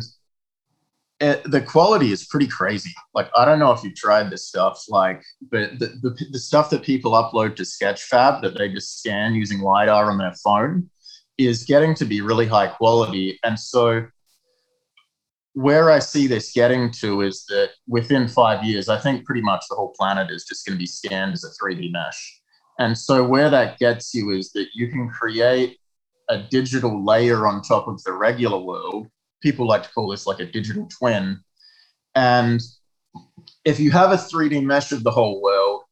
[1.20, 2.92] it, the quality is pretty crazy.
[3.14, 6.70] Like, I don't know if you've tried this stuff, like, but the, the, the stuff
[6.70, 10.88] that people upload to Sketchfab that they just scan using LiDAR on their phone
[11.36, 13.38] is getting to be really high quality.
[13.44, 14.06] And so,
[15.54, 19.64] where I see this getting to is that within five years, I think pretty much
[19.68, 22.40] the whole planet is just going to be scanned as a 3D mesh.
[22.78, 25.78] And so where that gets you is that you can create
[26.28, 29.08] a digital layer on top of the regular world.
[29.42, 31.40] People like to call this like a digital twin.
[32.14, 32.60] And
[33.64, 35.82] if you have a 3D mesh of the whole world,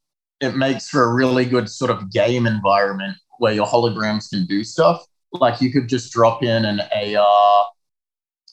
[0.40, 4.64] it makes for a really good sort of game environment where your holograms can do
[4.64, 5.04] stuff.
[5.32, 7.66] Like you could just drop in an AR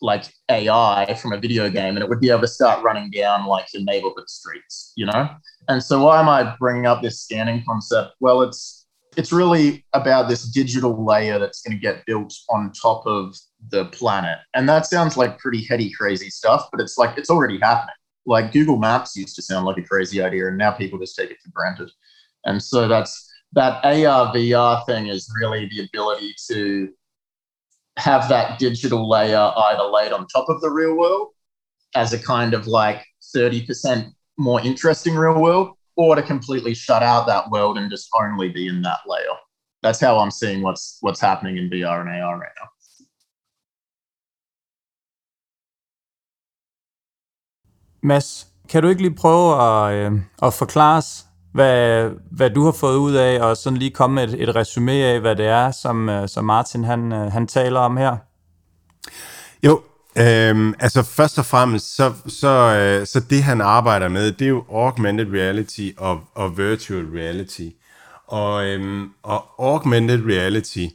[0.01, 3.45] like AI from a video game and it would be able to start running down
[3.45, 5.29] like your neighborhood streets, you know?
[5.69, 8.12] And so why am I bringing up this scanning concept?
[8.19, 13.06] Well, it's it's really about this digital layer that's going to get built on top
[13.06, 13.36] of
[13.69, 14.39] the planet.
[14.54, 17.95] And that sounds like pretty heady, crazy stuff, but it's like it's already happening.
[18.26, 21.32] Like Google Maps used to sound like a crazy idea, and now people just take
[21.32, 21.91] it for granted.
[22.45, 26.89] And so that's that AR VR thing is really the ability to
[27.97, 31.30] have that digital layer either laid on top of the real world
[31.95, 37.28] as a kind of like 30% more interesting real world or to completely shut out
[37.28, 39.36] that world and just only be in that layer.
[39.84, 42.69] That's how I'm seeing what's what's happening in VR and AR right now.
[48.03, 52.71] Mads, kan du ikke lige prøve at, øh, at forklare os, hvad, hvad du har
[52.71, 55.71] fået ud af, og sådan lige komme med et, et resume af, hvad det er,
[55.71, 58.17] som, øh, som Martin han, øh, han taler om her?
[59.63, 59.81] Jo,
[60.17, 64.49] øhm, altså først og fremmest, så, så, øh, så det han arbejder med, det er
[64.49, 67.69] jo augmented reality og, og virtual reality.
[68.27, 70.85] Og, øhm, og augmented reality,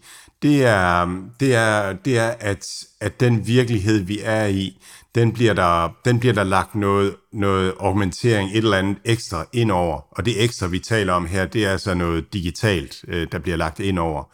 [0.43, 2.67] det er, det er, det er at,
[3.01, 4.83] at den virkelighed, vi er i,
[5.15, 9.71] den bliver der, den bliver der lagt noget, noget augmentering, et eller andet ekstra ind
[9.71, 10.01] over.
[10.11, 13.57] Og det ekstra, vi taler om her, det er altså noget digitalt, øh, der bliver
[13.57, 14.25] lagt ind over.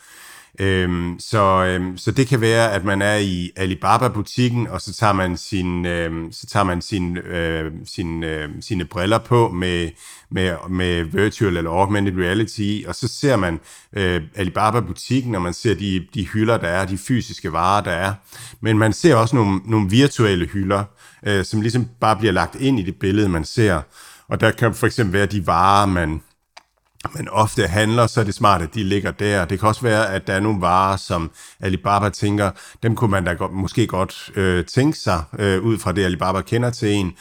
[0.58, 5.12] Øhm, så, øhm, så det kan være, at man er i Alibaba-butikken, og så tager
[5.12, 9.90] man, sin, øhm, så tager man sin, øh, sin, øh, sine briller på med,
[10.30, 13.60] med, med virtual eller augmented reality, og så ser man
[13.96, 18.14] øh, Alibaba-butikken, og man ser de, de hylder, der er, de fysiske varer, der er.
[18.60, 20.84] Men man ser også nogle, nogle virtuelle hylder,
[21.26, 23.80] øh, som ligesom bare bliver lagt ind i det billede, man ser.
[24.28, 26.20] Og der kan for eksempel være de varer, man
[27.12, 29.44] men ofte handler, så er det smart, at de ligger der.
[29.44, 32.50] Det kan også være, at der er nogle varer, som Alibaba tænker,
[32.82, 36.40] dem kunne man da godt, måske godt øh, tænke sig, øh, ud fra det Alibaba
[36.40, 37.12] kender til en.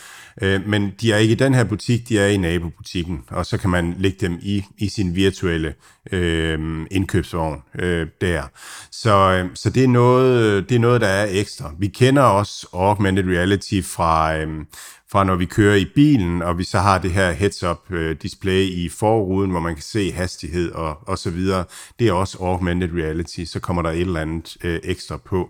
[0.42, 3.58] Øh, men de er ikke i den her butik, de er i nabobutikken, og så
[3.58, 5.74] kan man lægge dem i, i sin virtuelle
[6.12, 8.44] øh, indkøbsvogn øh, der.
[8.92, 11.72] Så, øh, så det, er noget, det er noget, der er ekstra.
[11.80, 14.66] Vi kender også augmented reality fra, øh,
[15.14, 18.90] fra når vi kører i bilen, og vi så har det her heads-up-display øh, i
[18.90, 21.66] forruden, hvor man kan se hastighed og, og så videre.
[22.00, 25.50] Det er også augmented reality, så kommer der et eller andet øh, ekstra på.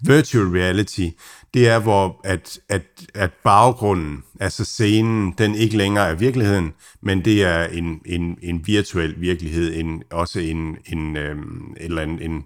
[0.00, 1.08] Virtual reality,
[1.54, 2.82] det er, hvor at, at,
[3.14, 8.66] at baggrunden, altså scenen, den ikke længere er virkeligheden, men det er en, en, en
[8.66, 12.44] virtuel virkelighed, en, også en, en, øhm, et eller andet, en,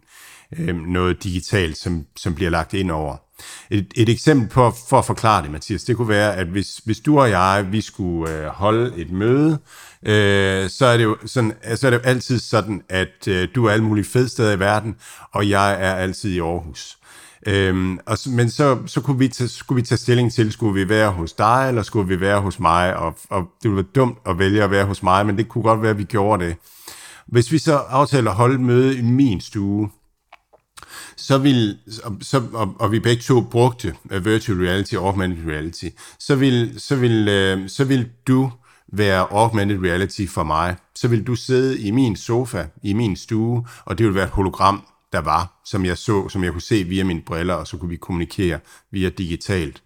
[0.59, 3.26] øhm, noget digitalt, som, som bliver lagt ind over.
[3.71, 7.01] Et, et eksempel på, for at forklare det, Mathias, det kunne være, at hvis, hvis
[7.01, 9.59] du og jeg, vi skulle øh, holde et møde,
[10.07, 13.65] øh, så, er det jo sådan, så er det jo altid sådan, at øh, du
[13.65, 14.97] er alle mulige fede steder i verden,
[15.33, 16.99] og jeg er altid i Aarhus.
[17.47, 20.89] Øhm, og, men så, så kunne vi, tage, skulle vi tage stilling til, skulle vi
[20.89, 24.19] være hos dig, eller skulle vi være hos mig, og, og det ville være dumt
[24.27, 26.57] at vælge at være hos mig, men det kunne godt være, at vi gjorde det.
[27.27, 29.91] Hvis vi så aftaler at holde et møde i min stue,
[31.17, 31.79] så vil,
[32.21, 36.75] så, og, og vi begge to brugte uh, virtual reality og augmented reality, så vil,
[36.79, 38.51] så vil, uh, så vil du
[38.93, 40.77] være augmented reality for mig.
[40.95, 44.31] Så vil du sidde i min sofa, i min stue, og det vil være et
[44.31, 44.83] hologram,
[45.13, 47.89] der var, som jeg så, som jeg kunne se via mine briller, og så kunne
[47.89, 48.59] vi kommunikere
[48.91, 49.83] via digitalt.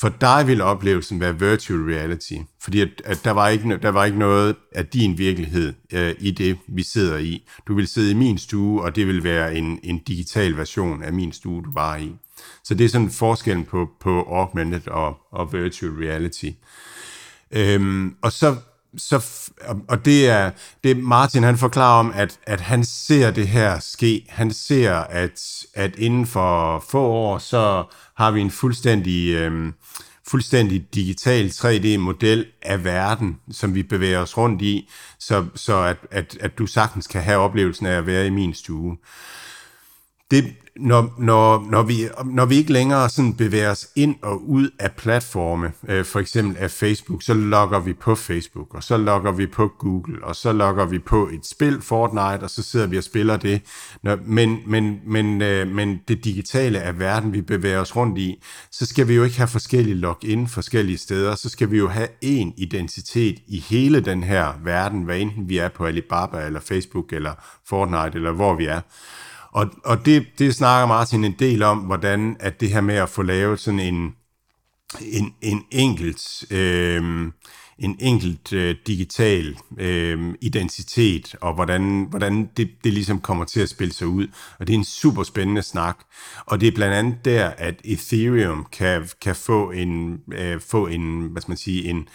[0.00, 4.04] For dig ville oplevelsen være virtual reality, fordi at, at der, var ikke, der var
[4.04, 7.48] ikke noget af din virkelighed øh, i det, vi sidder i.
[7.68, 11.12] Du vil sidde i min stue, og det vil være en, en digital version af
[11.12, 12.12] min stue, du var i.
[12.64, 16.50] Så det er sådan forskellen på, på augmented og, og virtual reality.
[17.50, 18.56] Øhm, og så
[18.96, 19.50] så,
[19.88, 20.50] og det er,
[20.84, 24.26] det Martin, han forklarer om, at, at han ser det her ske.
[24.28, 25.40] Han ser, at,
[25.74, 27.84] at inden for få år, så
[28.16, 29.72] har vi en fuldstændig, øh,
[30.28, 36.36] fuldstændig digital 3D-model af verden, som vi bevæger os rundt i, så, så at, at,
[36.40, 38.96] at du sagtens kan have oplevelsen af at være i min stue.
[40.30, 40.44] Det,
[40.76, 44.92] når, når, når, vi, når vi ikke længere sådan bevæger os ind og ud af
[44.92, 49.46] platforme, øh, for eksempel af Facebook, så logger vi på Facebook, og så logger vi
[49.46, 53.04] på Google, og så logger vi på et spil, Fortnite, og så sidder vi og
[53.04, 53.62] spiller det.
[54.02, 58.42] Når, men, men, men, øh, men det digitale af verden, vi bevæger os rundt i,
[58.70, 62.08] så skal vi jo ikke have forskellige login forskellige steder, så skal vi jo have
[62.24, 67.12] én identitet i hele den her verden, hvad enten vi er på Alibaba, eller Facebook,
[67.12, 67.32] eller
[67.68, 68.80] Fortnite, eller hvor vi er.
[69.52, 73.08] Og, og det, det snakker Martin en del om, hvordan at det her med at
[73.08, 74.14] få lavet sådan en,
[75.00, 77.32] en, en enkelt, øh,
[77.78, 83.68] en enkelt øh, digital øh, identitet, og hvordan, hvordan det, det ligesom kommer til at
[83.68, 84.26] spille sig ud.
[84.58, 85.98] Og det er en super spændende snak.
[86.46, 91.20] Og det er blandt andet der, at Ethereum kan, kan få en, øh, få en,
[91.26, 92.08] hvad skal man sige, en,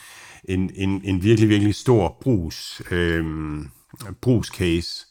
[0.50, 3.26] en, en, en virkelig, virkelig stor brugs, øh,
[4.22, 5.06] brugscase.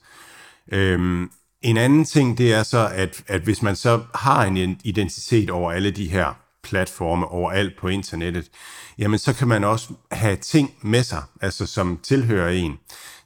[0.72, 1.28] Øh,
[1.64, 5.72] en anden ting, det er så, at, at hvis man så har en identitet over
[5.72, 8.50] alle de her platforme overalt på internettet,
[8.98, 12.78] jamen så kan man også have ting med sig, altså som tilhører en.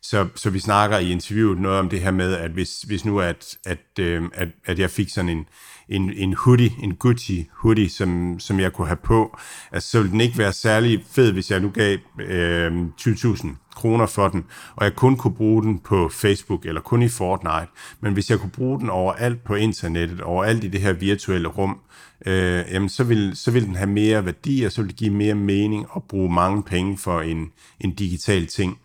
[0.03, 3.21] Så, så vi snakker i interviewet noget om det her med, at hvis, hvis nu
[3.21, 5.47] at, at, øh, at, at jeg fik sådan en,
[5.89, 9.39] en, en hoodie, en Gucci hoodie, som, som jeg kunne have på,
[9.73, 14.07] altså, så ville den ikke være særlig fed, hvis jeg nu gav øh, 20.000 kroner
[14.07, 14.45] for den,
[14.77, 17.67] og jeg kun kunne bruge den på Facebook eller kun i Fortnite.
[18.01, 21.79] Men hvis jeg kunne bruge den overalt på internettet, overalt i det her virtuelle rum,
[22.27, 25.11] øh, jamen så vil, så vil den have mere værdi, og så vil det give
[25.11, 28.79] mere mening at bruge mange penge for en, en digital ting.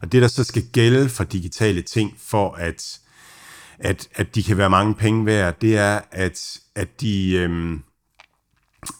[0.00, 3.00] Og det, der så skal gælde for digitale ting, for at,
[3.78, 7.36] at, at de kan være mange penge værd, det er, at, at de...
[7.36, 7.82] Øhm,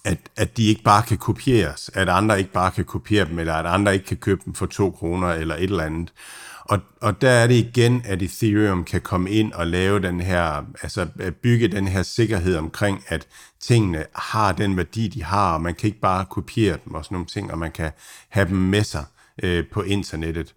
[0.05, 3.55] at, at de ikke bare kan kopieres, at andre ikke bare kan kopiere dem, eller
[3.55, 6.13] at andre ikke kan købe dem for to kroner eller et eller andet.
[6.69, 10.65] Og, og der er det igen, at Ethereum kan komme ind og lave den her,
[10.83, 13.27] altså øh, bygge den her sikkerhed omkring, at
[13.61, 17.15] tingene har den værdi, de har, og man kan ikke bare kopiere dem og sådan
[17.15, 17.91] nogle ting, og man kan
[18.29, 19.05] have dem med sig
[19.43, 20.55] øh, på internettet.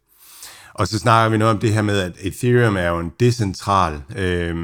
[0.73, 4.01] Og så snakker vi noget om det her med, at Ethereum er jo en decentral
[4.15, 4.55] øh,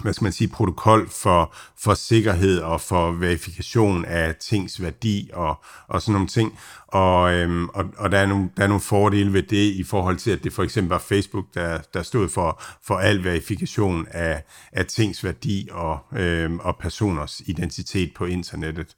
[0.00, 5.64] hvad skal man sige, protokol for, for sikkerhed og for verifikation af tings værdi og,
[5.88, 6.58] og sådan nogle ting.
[6.86, 10.16] Og, øhm, og, og der, er nogle, der er nogle fordele ved det i forhold
[10.16, 14.44] til, at det for eksempel var Facebook, der, der stod for, for al verifikation af,
[14.72, 18.96] af tings værdi og, øhm, og personers identitet på internettet.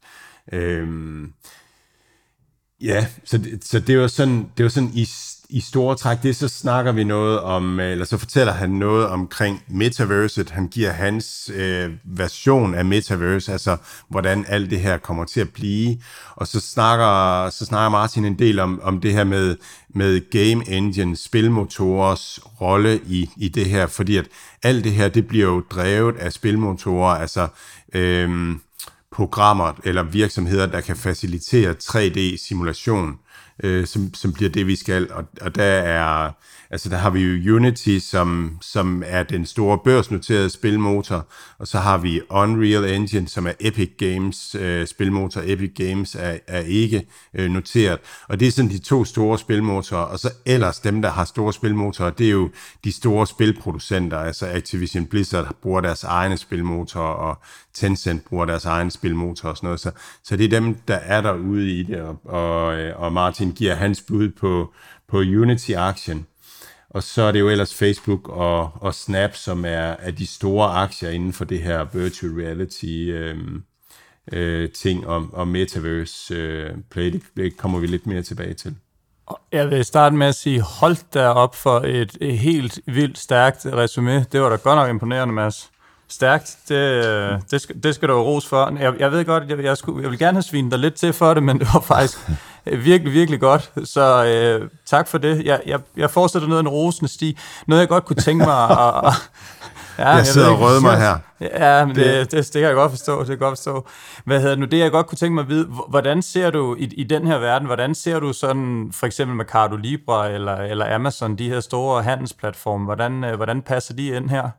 [0.52, 1.32] Øhm,
[2.80, 5.08] ja, så, det, så det var sådan, det var sådan i
[5.54, 9.06] i store træk, det så snakker vi noget om, øh, eller så fortæller han noget
[9.06, 10.50] omkring metaverset.
[10.50, 13.76] Han giver hans øh, version af metaverse, altså
[14.08, 15.96] hvordan alt det her kommer til at blive.
[16.36, 19.56] Og så snakker, så snakker Martin en del om, om det her med,
[19.94, 24.26] med game engine, spilmotorers rolle i, i det her, fordi at
[24.62, 27.48] alt det her, det bliver jo drevet af spilmotorer, altså
[27.92, 28.56] øh,
[29.12, 33.23] programmer eller virksomheder, der kan facilitere 3D-simulation
[33.62, 35.12] øh, som, som bliver det, vi skal.
[35.12, 36.30] Og, og der er,
[36.74, 41.26] altså der har vi jo Unity, som, som er den store børsnoterede spilmotor,
[41.58, 45.42] og så har vi Unreal Engine, som er Epic Games øh, spilmotor.
[45.44, 47.98] Epic Games er, er ikke øh, noteret.
[48.28, 51.52] Og det er sådan de to store spilmotorer, og så ellers dem, der har store
[51.52, 52.50] spilmotorer, det er jo
[52.84, 57.38] de store spilproducenter, altså Activision Blizzard bruger deres egne spilmotorer, og
[57.74, 59.80] Tencent bruger deres egen spilmotor og sådan noget.
[59.80, 59.90] Så,
[60.22, 63.74] så det er dem, der er derude i det, og, og, øh, og Martin giver
[63.74, 64.72] hans bud på,
[65.08, 66.26] på Unity-aktien.
[66.94, 70.68] Og så er det jo ellers Facebook og, og Snap, som er, er de store
[70.68, 73.36] aktier inden for det her virtual reality øh,
[74.32, 77.12] øh, ting om, om metaverse øh, play.
[77.12, 78.74] Det, det kommer vi lidt mere tilbage til.
[79.52, 83.66] Jeg vil starte med at sige, hold der op for et, et helt vildt stærkt
[83.66, 84.26] resume.
[84.32, 85.70] Det var da godt nok imponerende, Mads.
[86.08, 86.56] Stærkt.
[86.68, 88.78] Det, det, skal, det skal du ros for.
[88.78, 91.12] Jeg, jeg ved godt, jeg, jeg, skulle, jeg vil gerne have svinet dig lidt til
[91.12, 92.18] for det, men det var faktisk
[92.64, 93.72] virkelig, virkelig godt.
[93.84, 95.44] Så øh, tak for det.
[95.44, 97.38] Jeg, jeg, jeg fortsætter ned en rosende sti.
[97.66, 99.12] Noget, jeg godt kunne tænke mig at,
[99.98, 101.18] Ja, jeg, jeg sidder og røder mig her.
[101.40, 103.18] Ja, men det, det, det, kan jeg godt forstå.
[103.18, 103.86] Det kan jeg godt forstå.
[104.24, 104.66] Hvad hedder nu?
[104.66, 107.38] Det, jeg godt kunne tænke mig at vide, hvordan ser du i, i den her
[107.38, 112.02] verden, hvordan ser du sådan, for eksempel Mercado Libre eller, eller Amazon, de her store
[112.02, 114.50] handelsplatforme, hvordan, øh, hvordan passer de ind her?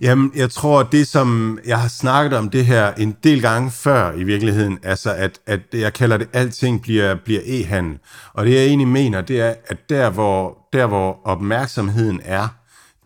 [0.00, 4.12] Jamen, jeg tror, det som jeg har snakket om det her en del gange før
[4.12, 7.98] i virkeligheden, altså at, at jeg kalder det, alting bliver, bliver e-handel.
[8.32, 12.48] Og det jeg egentlig mener, det er, at der hvor, der hvor opmærksomheden er,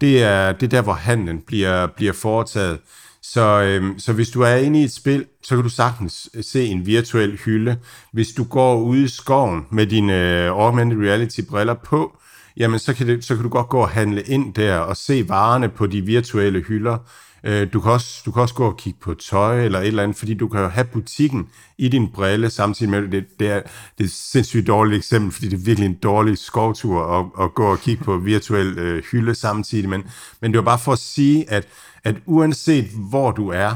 [0.00, 2.78] det er, det er der, hvor handlen bliver, bliver foretaget.
[3.22, 6.66] Så, øhm, så hvis du er inde i et spil, så kan du sagtens se
[6.66, 7.76] en virtuel hylde.
[8.12, 12.16] Hvis du går ude i skoven med dine øh, augmented reality briller på,
[12.56, 15.28] jamen så kan, det, så kan du godt gå og handle ind der og se
[15.28, 16.98] varerne på de virtuelle hylder.
[17.44, 20.02] Øh, du, kan også, du kan også gå og kigge på tøj eller et eller
[20.02, 21.48] andet, fordi du kan jo have butikken
[21.78, 23.60] i din brille, samtidig med, det, det, er,
[23.98, 27.54] det er et sindssygt dårligt eksempel, fordi det er virkelig en dårlig skovtur at, at
[27.54, 30.04] gå og kigge på virtuel øh, hylde samtidig, men,
[30.40, 31.68] men det var bare for at sige, at,
[32.04, 33.74] at uanset hvor du er,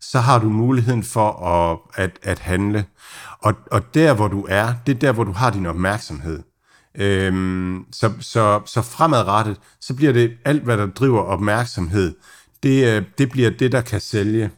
[0.00, 2.84] så har du muligheden for at, at, at handle.
[3.38, 6.42] Og, og der, hvor du er, det er der, hvor du har din opmærksomhed.
[6.94, 12.14] Øhm, så, så, så fremadrettet, så bliver det alt, hvad der driver opmærksomhed,
[12.62, 14.50] det, øh, det bliver det, der kan sælge.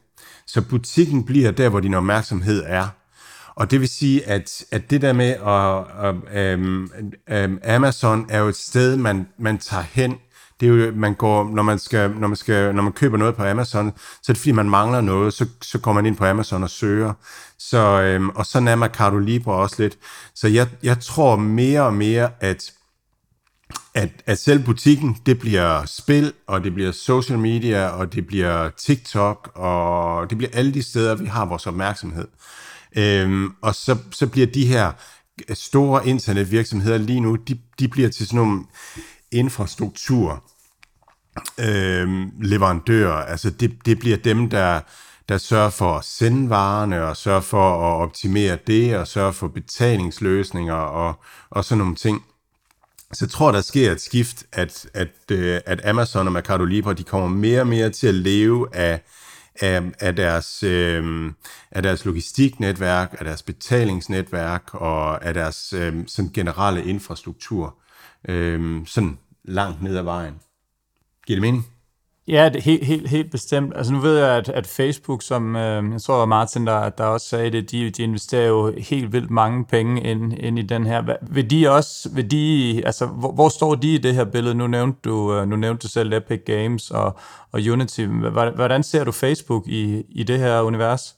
[0.47, 2.89] Så butikken bliver der, hvor din opmærksomhed er.
[3.55, 6.91] Og det vil sige, at, at det der med, at um,
[7.45, 10.15] um, Amazon er jo et sted, man, man tager hen.
[10.61, 13.35] Det er jo, man går, når man, skal, når, man skal, når man køber noget
[13.35, 16.25] på Amazon, så er det fordi, man mangler noget, så, så går man ind på
[16.25, 17.13] Amazon og søger.
[17.61, 19.99] Så, øhm, og sådan er Mercado Libre også lidt.
[20.35, 22.73] Så jeg, jeg tror mere og mere, at
[23.95, 28.71] at, at selv butikken, det bliver spil, og det bliver social media, og det bliver
[28.71, 32.29] TikTok, og det bliver alle de steder, vi har vores opmærksomhed.
[32.97, 34.93] Øhm, og så, så bliver de her
[35.55, 38.65] store internetvirksomheder lige nu, de, de bliver til sådan nogle
[39.33, 40.45] infrastruktur
[41.59, 43.25] øhm, leverandører.
[43.25, 44.81] Altså det, det bliver dem, der,
[45.31, 49.49] der sørger for at sende varerne, og sørger for at optimere det, og sørger for
[49.49, 51.15] betalingsløsninger, og,
[51.51, 52.25] og sådan nogle ting.
[53.13, 56.95] Så jeg tror, der sker et skift, at, at, øh, at Amazon og Mercado Libre,
[56.95, 59.01] de kommer mere og mere til at leve af,
[59.61, 61.33] af, af, deres, øh,
[61.71, 67.75] af deres logistiknetværk, af deres betalingsnetværk og af deres øh, sådan generelle infrastruktur.
[68.29, 70.35] Øh, sådan langt ned ad vejen.
[71.27, 71.80] Giver det mening?
[72.31, 73.73] Ja, det, helt, helt, helt bestemt.
[73.77, 77.29] Altså nu ved jeg, at, at Facebook, som øh, jeg tror Martin, der, der også
[77.29, 81.17] sagde det, de, de investerer jo helt vildt mange penge ind, ind i den her.
[81.23, 84.55] Vil de også, vil de, altså hvor, hvor står de i det her billede?
[84.55, 87.19] Nu nævnte du, øh, nu nævnte du selv Epic Games og,
[87.53, 88.01] og Unity.
[88.55, 91.15] Hvordan ser du Facebook i, i det her univers?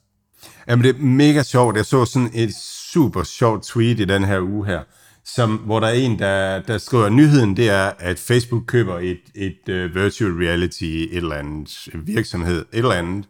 [0.68, 1.76] Jamen det er mega sjovt.
[1.76, 2.54] Jeg så sådan et
[2.92, 4.80] super sjovt tweet i den her uge her,
[5.25, 8.99] som, hvor der er en, der, der skriver, at nyheden det er, at Facebook køber
[8.99, 13.25] et, et uh, virtual reality, et eller andet virksomhed, et eller andet.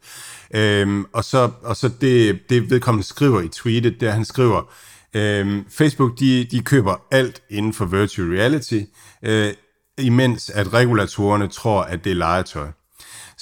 [0.55, 4.72] Øhm, og så, og så det, det vedkommende skriver i tweetet, der han skriver,
[5.14, 8.80] øhm, Facebook de, de køber alt inden for virtual reality,
[9.22, 9.55] øh,
[9.99, 12.68] imens at regulatorerne tror, at det er legetøj.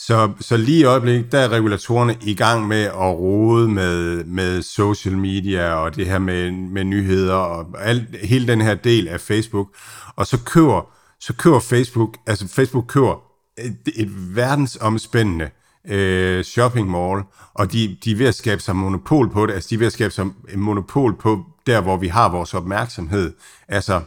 [0.07, 4.63] Så, så lige i øjeblikket, der er regulatorerne i gang med at rode med, med
[4.63, 9.21] social media og det her med, med nyheder og alt, hele den her del af
[9.21, 9.69] Facebook.
[10.17, 10.91] Og så køber,
[11.21, 13.23] så køber Facebook, altså Facebook køber
[13.59, 15.51] et, et verdensomspændende
[15.89, 17.23] øh, shopping mall,
[17.55, 19.87] og de, de er ved at skabe sig monopol på det, altså de er ved
[19.87, 20.27] at skabe sig
[20.57, 23.33] monopol på der, hvor vi har vores opmærksomhed.
[23.69, 24.01] Altså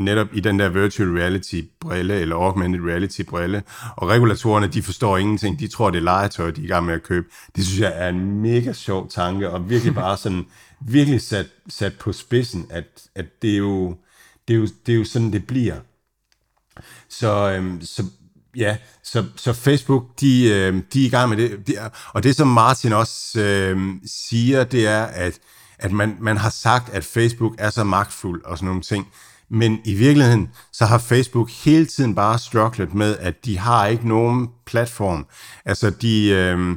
[0.00, 3.62] netop i den der virtual reality brille, eller augmented reality brille,
[3.96, 6.94] og regulatorerne, de forstår ingenting, de tror, det er legetøj, de er i gang med
[6.94, 7.26] at købe.
[7.56, 10.46] Det synes jeg er en mega sjov tanke, og virkelig bare sådan,
[10.80, 12.84] virkelig sat, sat på spidsen, at,
[13.14, 13.96] at det, er jo,
[14.48, 15.76] det, er jo, det er jo sådan, det bliver.
[17.08, 18.04] Så, øhm, så
[18.56, 21.66] ja, så, så Facebook, de, øh, de er i gang med det.
[21.66, 21.74] De,
[22.12, 25.38] og det, som Martin også øh, siger, det er, at,
[25.78, 29.08] at man, man har sagt, at Facebook er så magtfuld og sådan nogle ting.
[29.50, 34.08] Men i virkeligheden, så har Facebook hele tiden bare strugglet med, at de har ikke
[34.08, 35.26] nogen platform.
[35.64, 36.76] Altså, de, øh,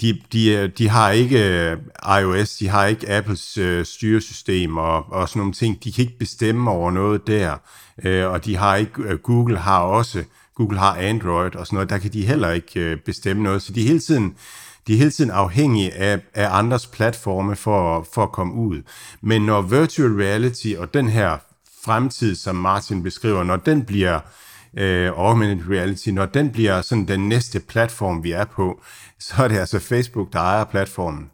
[0.00, 1.76] de, de, de har ikke øh,
[2.20, 5.84] iOS, de har ikke Apples øh, styresystem og, og sådan nogle ting.
[5.84, 7.56] De kan ikke bestemme over noget der.
[8.04, 11.90] Øh, og de har ikke, øh, Google har også, Google har Android og sådan noget,
[11.90, 13.62] der kan de heller ikke øh, bestemme noget.
[13.62, 14.34] Så de er hele tiden,
[14.86, 18.82] de er hele tiden afhængige af, af andres platforme for, for at komme ud.
[19.20, 21.38] Men når virtual reality og den her
[21.84, 24.20] fremtid, som Martin beskriver, når den bliver
[24.78, 28.82] øh, augmented reality, når den bliver sådan den næste platform, vi er på,
[29.18, 31.30] så er det altså Facebook, der ejer platformen.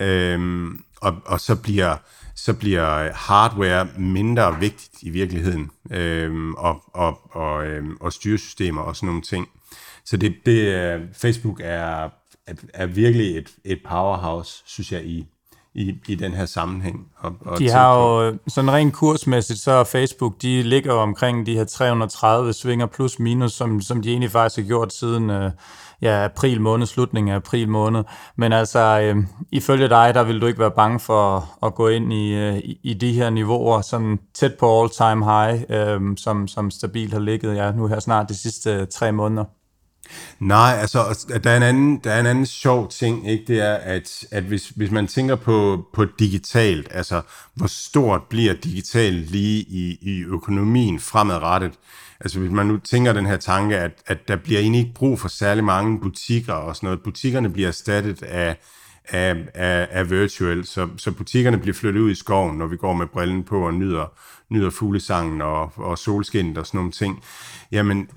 [0.00, 1.96] Øhm, og, og så bliver
[2.36, 8.96] så bliver hardware mindre vigtigt i virkeligheden, øhm, og, og, og, øhm, og styresystemer og
[8.96, 9.48] sådan nogle ting.
[10.04, 12.10] Så det, det øh, Facebook er,
[12.46, 15.26] er, er virkelig et, et powerhouse, synes jeg, i,
[15.76, 17.06] i, i den her sammenhæng.
[17.16, 21.64] Og, og de har jo sådan rent kursmæssigt, så Facebook, de ligger omkring de her
[21.64, 25.50] 330 svinger plus minus, som, som de egentlig faktisk har gjort siden øh,
[26.02, 28.04] ja, april måned, slutningen af april måned.
[28.36, 32.12] Men altså, øh, ifølge dig, der vil du ikke være bange for at gå ind
[32.12, 37.12] i, øh, i, de her niveauer, sådan tæt på all-time high, øh, som, som stabilt
[37.12, 39.44] har ligget ja, nu her snart de sidste tre måneder.
[40.40, 43.44] Nej, altså, der er en anden, der er en anden sjov ting, ikke?
[43.46, 47.22] det er, at, at hvis, hvis man tænker på, på digitalt, altså,
[47.54, 51.72] hvor stort bliver digitalt lige i, i økonomien fremadrettet,
[52.20, 55.20] altså hvis man nu tænker den her tanke, at, at der bliver egentlig ikke brug
[55.20, 58.56] for særlig mange butikker og sådan noget, butikkerne bliver erstattet af,
[59.08, 62.92] af, af, af virtual, så, så butikkerne bliver flyttet ud i skoven, når vi går
[62.92, 64.12] med brillen på og nyder,
[64.48, 67.22] nyder fuglesangen og, og solskinnet og sådan nogle ting.
[67.72, 68.08] Jamen,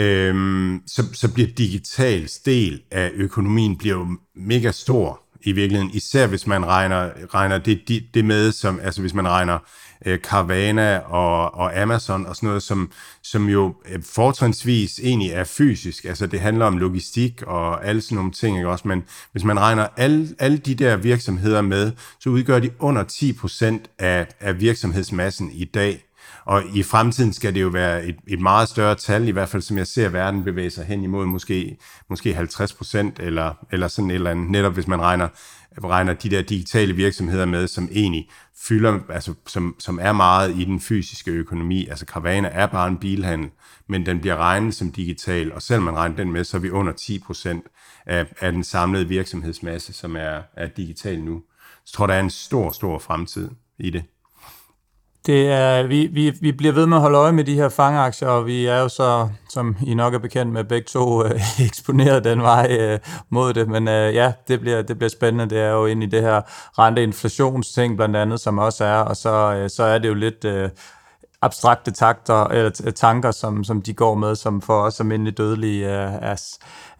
[0.00, 6.26] øhm, så, så bliver digital del af økonomien bliver jo mega stor i virkeligheden, især
[6.26, 9.58] hvis man regner, regner det, det med, som, altså hvis man regner
[10.06, 12.92] øh, Carvana og, og Amazon og sådan noget, som,
[13.22, 18.16] som jo øh, fortrinsvis egentlig er fysisk, altså det handler om logistik og alle sådan
[18.16, 22.30] nogle ting, ikke også, men hvis man regner alle, alle de der virksomheder med, så
[22.30, 26.04] udgør de under 10% af, af virksomhedsmassen i dag,
[26.46, 29.62] og i fremtiden skal det jo være et, et meget større tal, i hvert fald
[29.62, 31.76] som jeg ser verden bevæge sig hen imod måske,
[32.10, 35.28] måske 50 procent, eller, eller sådan et eller andet, netop hvis man regner,
[35.84, 40.64] regner de der digitale virksomheder med, som egentlig fylder, altså som, som er meget i
[40.64, 41.86] den fysiske økonomi.
[41.86, 43.50] Altså Carvana er bare en bilhandel,
[43.88, 46.70] men den bliver regnet som digital, og selvom man regner den med, så er vi
[46.70, 47.64] under 10 procent
[48.06, 51.42] af, af den samlede virksomhedsmasse, som er, er digital nu.
[51.84, 54.04] Så jeg tror, der er en stor, stor fremtid i det.
[55.26, 58.28] Det er, vi, vi, vi bliver ved med at holde øje med de her fangaktier,
[58.28, 62.24] og vi er jo så, som I nok er bekendt med, begge to øh, eksponeret
[62.24, 62.98] den vej øh,
[63.30, 63.68] mod det.
[63.68, 65.54] Men øh, ja, det bliver, det bliver spændende.
[65.54, 66.40] Det er jo ind i det her
[66.78, 70.44] renteinflationsting blandt andet, som også er, og så, øh, så er det jo lidt...
[70.44, 70.70] Øh,
[71.44, 76.08] abstrakte takter, eller tanker, som, som de går med, som for os almindelige dødelige er,
[76.08, 76.36] er,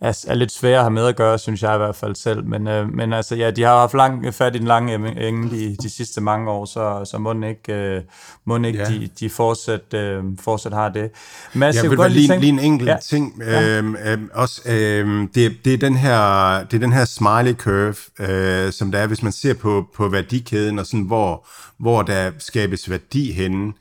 [0.00, 2.44] er, er lidt svære at have med at gøre, synes jeg i hvert fald selv.
[2.44, 4.94] Men, øh, men altså, ja, de har haft lang, fat i den lange
[5.28, 8.02] enge de, de sidste mange år, så, så må den ikke, øh,
[8.44, 8.84] må ikke ja.
[8.84, 11.10] de, de fortsat, øh, fortsat har det.
[11.54, 12.96] Mads, jeg vil godt lige, lige en enkelt ja.
[13.02, 13.34] ting.
[13.40, 13.78] Ja.
[13.78, 17.94] Øh, øh, også, øh, det, det, er den her, det er den her smiley curve,
[18.18, 21.46] øh, som der er, hvis man ser på, på værdikæden, og sådan, hvor,
[21.78, 23.72] hvor der skabes værdi henne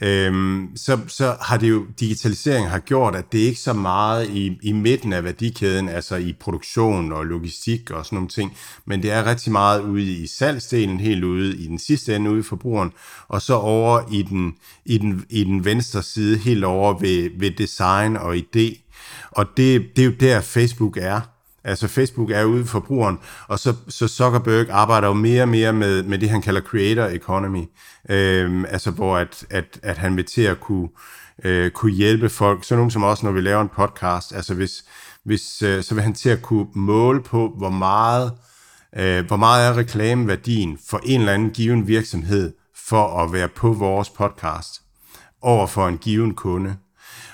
[0.00, 4.58] øhm, så, så har det jo, digitalisering har gjort, at det ikke så meget i,
[4.62, 9.10] i midten af værdikæden, altså i produktion og logistik og sådan nogle ting, men det
[9.10, 12.92] er rigtig meget ude i salgsdelen, helt ude i den sidste ende ude i forbrugeren,
[13.28, 17.50] og så over i den, i den, i den venstre side, helt over ved, ved
[17.50, 18.86] design og idé.
[19.30, 21.20] Og det, det er jo der, Facebook er.
[21.64, 25.72] Altså Facebook er ude for brugeren, og så, så Zuckerberg arbejder jo mere og mere
[25.72, 27.64] med, med det, han kalder creator economy.
[28.10, 30.88] Øhm, altså hvor at, at, at han vil til at kunne,
[31.44, 34.84] øh, kunne hjælpe folk, så nogen som også, når vi laver en podcast, altså hvis,
[35.24, 38.32] hvis øh, så vil han til at kunne måle på, hvor meget,
[38.96, 43.72] øh, hvor meget er reklameværdien for en eller anden given virksomhed for at være på
[43.72, 44.82] vores podcast
[45.42, 46.76] over for en given kunde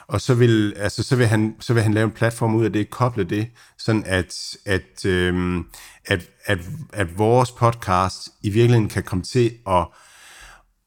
[0.09, 2.73] og så vil, altså, så vil, han, så vil han lave en platform ud af
[2.73, 3.49] det, koble det,
[3.79, 5.65] sådan at, at, øhm,
[6.07, 6.59] at, at,
[6.93, 9.87] at vores podcast i virkeligheden kan komme til at,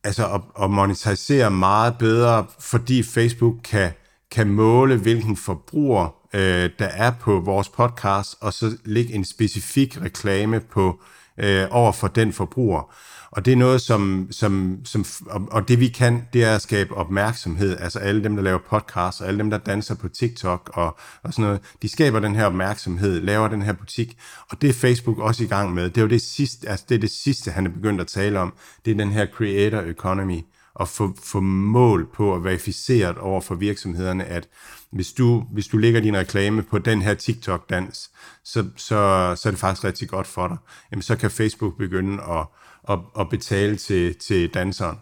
[0.04, 3.92] altså at, at monetisere meget bedre, fordi Facebook kan,
[4.32, 10.02] kan måle, hvilken forbruger øh, der er på vores podcast, og så lægge en specifik
[10.02, 11.02] reklame på
[11.38, 12.96] øh, over for den forbruger.
[13.32, 15.06] Og det er noget, som, som, som
[15.52, 17.78] og det vi kan, det er at skabe opmærksomhed.
[17.78, 21.34] Altså alle dem, der laver podcasts, og alle dem, der danser på TikTok og, og
[21.34, 24.18] sådan noget, de skaber den her opmærksomhed, laver den her butik,
[24.50, 25.84] og det er Facebook også i gang med.
[25.84, 28.40] Det er jo det sidste, altså det er det sidste, han er begyndt at tale
[28.40, 28.54] om.
[28.86, 30.42] Det er den her creator economy,
[30.80, 34.48] og få, få mål på at verificere over for virksomhederne, at
[34.92, 38.10] hvis du, hvis du lægger din reklame på den her TikTok-dans,
[38.44, 40.58] så, så, så er det faktisk rigtig godt for dig.
[40.92, 42.46] Jamen, så kan Facebook begynde at,
[42.90, 45.00] at, at betale til, til danseren.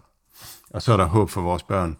[0.70, 1.98] Og så er der håb for vores børn.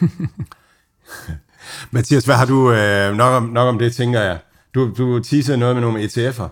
[1.90, 4.38] Mathias, hvad har du øh, nok, om, nok om det, tænker jeg?
[4.74, 6.48] Du, du teasede noget med nogle ETF'er.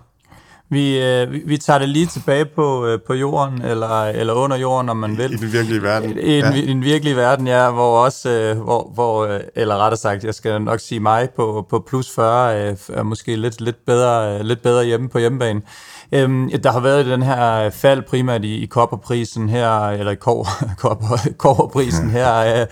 [0.71, 4.57] Vi, øh, vi, vi tager det lige tilbage på, øh, på jorden, eller, eller under
[4.57, 5.33] jorden, om man vil.
[5.33, 6.19] I den virkelige verden.
[6.19, 6.53] I, i, ja.
[6.53, 10.35] i den virkelige verden, ja, hvor også, øh, hvor, hvor, øh, eller rettere sagt, jeg
[10.35, 14.41] skal nok sige mig, på, på plus 40, øh, er måske lidt, lidt, bedre, øh,
[14.41, 15.63] lidt bedre hjemme på hjemmebane.
[16.13, 20.15] Øhm, der har været den her fald primært i, i kopperprisen her, eller i
[21.39, 22.67] kopperprisen her, øh,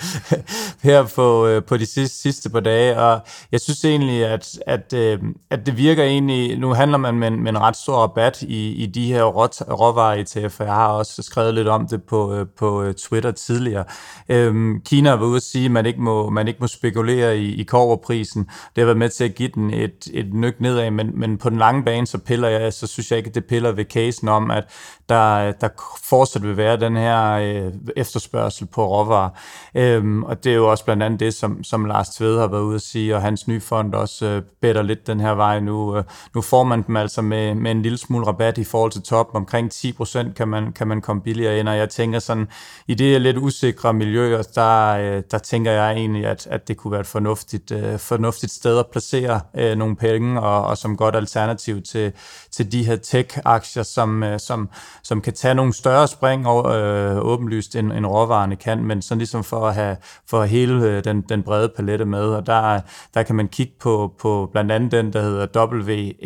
[0.82, 3.20] her på, øh, på de sidste, sidste par dage, og
[3.52, 5.18] jeg synes egentlig, at, at, øh,
[5.50, 8.86] at det virker egentlig, nu handler man med, med en ret stor rabat i, i
[8.86, 12.94] de her råvarer ETF, jeg har også skrevet lidt om det på, øh, på øh,
[12.94, 13.84] Twitter tidligere.
[14.28, 17.60] Øhm, Kina var ude at sige, at man ikke må, man ikke må spekulere i,
[17.60, 18.44] i koverprisen.
[18.44, 21.50] Det har været med til at give den et, et nyk nedad, men, men på
[21.50, 24.50] den lange bane, så piller jeg, så synes jeg ikke, det piller ved casen om,
[24.50, 24.64] at
[25.08, 25.68] der, der
[26.04, 29.30] fortsat vil være den her øh, efterspørgsel på råvarer.
[29.74, 32.62] Øhm, og det er jo også blandt andet det, som, som Lars Tved har været
[32.62, 35.96] ude at sige, og hans nye fond også øh, bedder lidt den her vej nu.
[35.96, 39.02] Øh, nu får man dem altså med, med en lille smule rabat i forhold til
[39.02, 39.36] toppen.
[39.36, 42.48] Omkring 10% kan man, kan man komme billigere ind, og jeg tænker sådan,
[42.86, 46.92] i det lidt usikre miljø, der, øh, der tænker jeg egentlig, at, at det kunne
[46.92, 51.16] være et fornuftigt, øh, fornuftigt sted at placere øh, nogle penge, og, og som godt
[51.16, 52.12] alternativ til,
[52.50, 54.68] til de her tech-aktier, som, øh, som,
[55.02, 59.18] som kan tage nogle større spring og, øh, åbenlyst, end, end råvarerne kan, men sådan
[59.18, 59.96] ligesom for at have
[60.26, 62.80] for hele øh, den, den brede palette med, og der,
[63.14, 65.46] der kan man kigge på, på blandt andet den, der hedder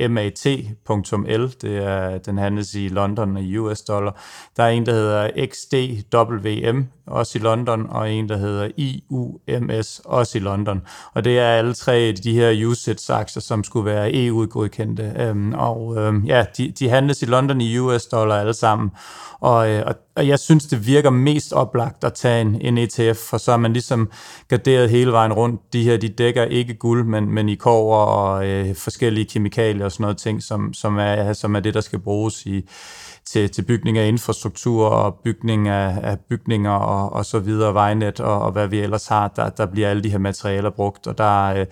[0.06, 4.22] WMAT.L, det er, den handles i London i US dollar.
[4.56, 10.38] Der er en, der hedder XDWM, også i London, og en, der hedder IUMS, også
[10.38, 10.82] i London.
[11.14, 15.12] Og det er alle tre de her usage-aktier, som skulle være EU-godkendte.
[15.18, 18.90] Øhm, og øhm, ja, de, de handles i London i US dollar alle sammen.
[19.40, 23.16] Og, øh, og, og jeg synes, det virker mest oplagt at tage en, en ETF,
[23.16, 24.10] for så er man ligesom
[24.48, 25.72] garderet hele vejen rundt.
[25.72, 29.92] De her, de dækker ikke guld, men, men i kover og øh, forskellige kemikalier og
[29.92, 32.68] sådan noget ting, som, som, er, som er det, der skal bruges i,
[33.24, 38.20] til, til bygning af infrastruktur og bygning af, af bygninger og, og så videre, vejnet
[38.20, 41.18] og, og hvad vi ellers har, der, der bliver alle de her materialer brugt, og
[41.18, 41.66] der, øh,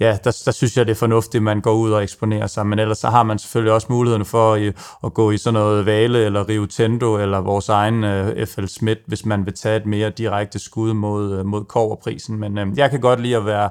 [0.00, 2.66] ja, der, der synes jeg, det er fornuftigt, at man går ud og eksponerer sig,
[2.66, 5.86] men ellers så har man selvfølgelig også muligheden for at, at gå i sådan noget
[5.86, 9.86] Vale eller Rio Tendo eller vores egen øh, FL Schmidt, hvis man vil tage et
[9.86, 13.70] mere direkte skud mod, øh, mod koverprisen, men øh, jeg kan godt lide at være,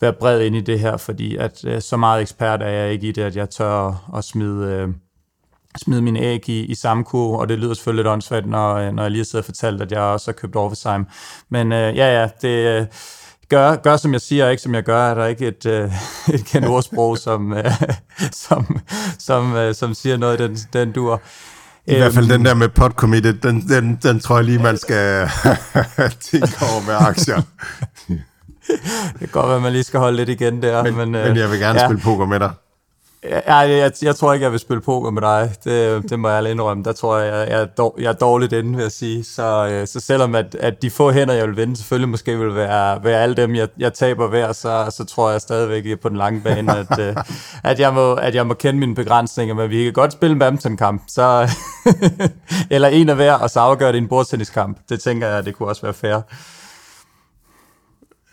[0.00, 3.08] være bred ind i det her, fordi at øh, så meget ekspert er jeg ikke
[3.08, 4.66] i det, at jeg tør at, at smide...
[4.66, 4.88] øh,
[5.78, 9.02] smide min æg i, i samme kur, og det lyder selvfølgelig lidt åndssvagt, når, når
[9.02, 11.06] jeg lige sidder og fortalt, at jeg også har købt Orpheusheim.
[11.50, 12.86] Men øh, ja, ja, det, øh,
[13.52, 15.92] gør, gør som jeg siger, ikke som jeg gør, er der ikke et, øh,
[16.34, 17.64] et kendt ordsprog, som, øh,
[18.48, 18.78] som,
[19.18, 21.22] som, øh, som siger noget, den, den dur.
[21.86, 24.58] I hvert fald den øhm, der med pot committed, den, den, den tror jeg lige,
[24.58, 25.28] man skal
[26.30, 27.42] tænke over med aktier.
[29.12, 30.82] det kan godt være, at man lige skal holde lidt igen der.
[30.82, 31.86] Men, men, øh, men jeg vil gerne ja.
[31.86, 32.50] spille poker med dig.
[33.24, 35.52] Ja, jeg, jeg, jeg tror ikke, jeg vil spille poker med dig.
[35.64, 36.84] Det, det må jeg indrømme.
[36.84, 39.24] Der tror jeg, jeg, er, dår, jeg er dårligt inde, vil jeg sige.
[39.24, 42.54] Så, øh, så selvom at, at de få hænder, jeg vil vinde, selvfølgelig måske vil
[42.54, 46.16] være, være alle dem, jeg, jeg taber hver, så, så tror jeg stadigvæk på den
[46.16, 47.16] lange bane, at, øh,
[47.70, 49.54] at, jeg må, at jeg må kende mine begrænsninger.
[49.54, 51.50] Men vi kan godt spille en badmintonkamp, så,
[52.70, 54.78] eller en af hver, og så afgøre det i en bordtenniskamp.
[54.88, 56.20] Det tænker jeg, det kunne også være fair.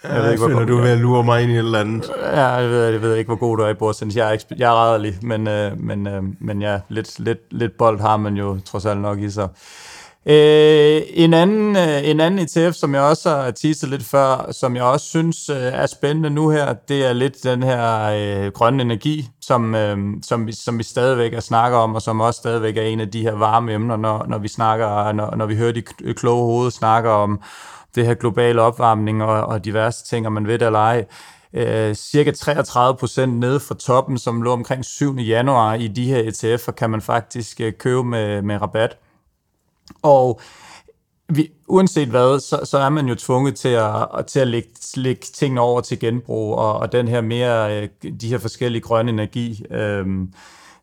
[0.04, 1.80] Jeg, jeg ved ikke, hvor du er ved at lure mig ind i et eller
[1.80, 2.12] andet.
[2.34, 4.16] Ja, jeg ved, jeg ved ikke, hvor god du er i bordtennis.
[4.16, 8.00] Jeg er, jeg er rædderlig, men, øh, men, øh, men ja, lidt, lidt, lidt bold
[8.00, 9.48] har man jo trods alt nok i sig.
[10.26, 14.76] Øh, en, anden, øh, en anden ETF, som jeg også har teaset lidt før, som
[14.76, 18.82] jeg også synes øh, er spændende nu her, det er lidt den her øh, grønne
[18.82, 22.78] energi, som, øh, som, vi, som vi stadigvæk er snakker om, og som også stadigvæk
[22.78, 25.72] er en af de her varme emner, når, når vi snakker, når, når vi hører
[25.72, 25.84] de
[26.14, 27.42] kloge hoveder snakke om,
[27.96, 31.06] det her globale opvarmning og, og diverse ting, om man ved det eller ej.
[31.54, 35.16] Øh, cirka 33 procent nede fra toppen, som lå omkring 7.
[35.16, 38.98] januar i de her ETF'er, kan man faktisk øh, købe med, med rabat.
[40.02, 40.42] Og
[41.30, 45.22] vi, uanset hvad, så, så er man jo tvunget til at, til at lægge, lægge
[45.22, 47.90] tingene over til genbrug, og, og den her mere, øh,
[48.22, 50.06] de her forskellige grønne energi, øh,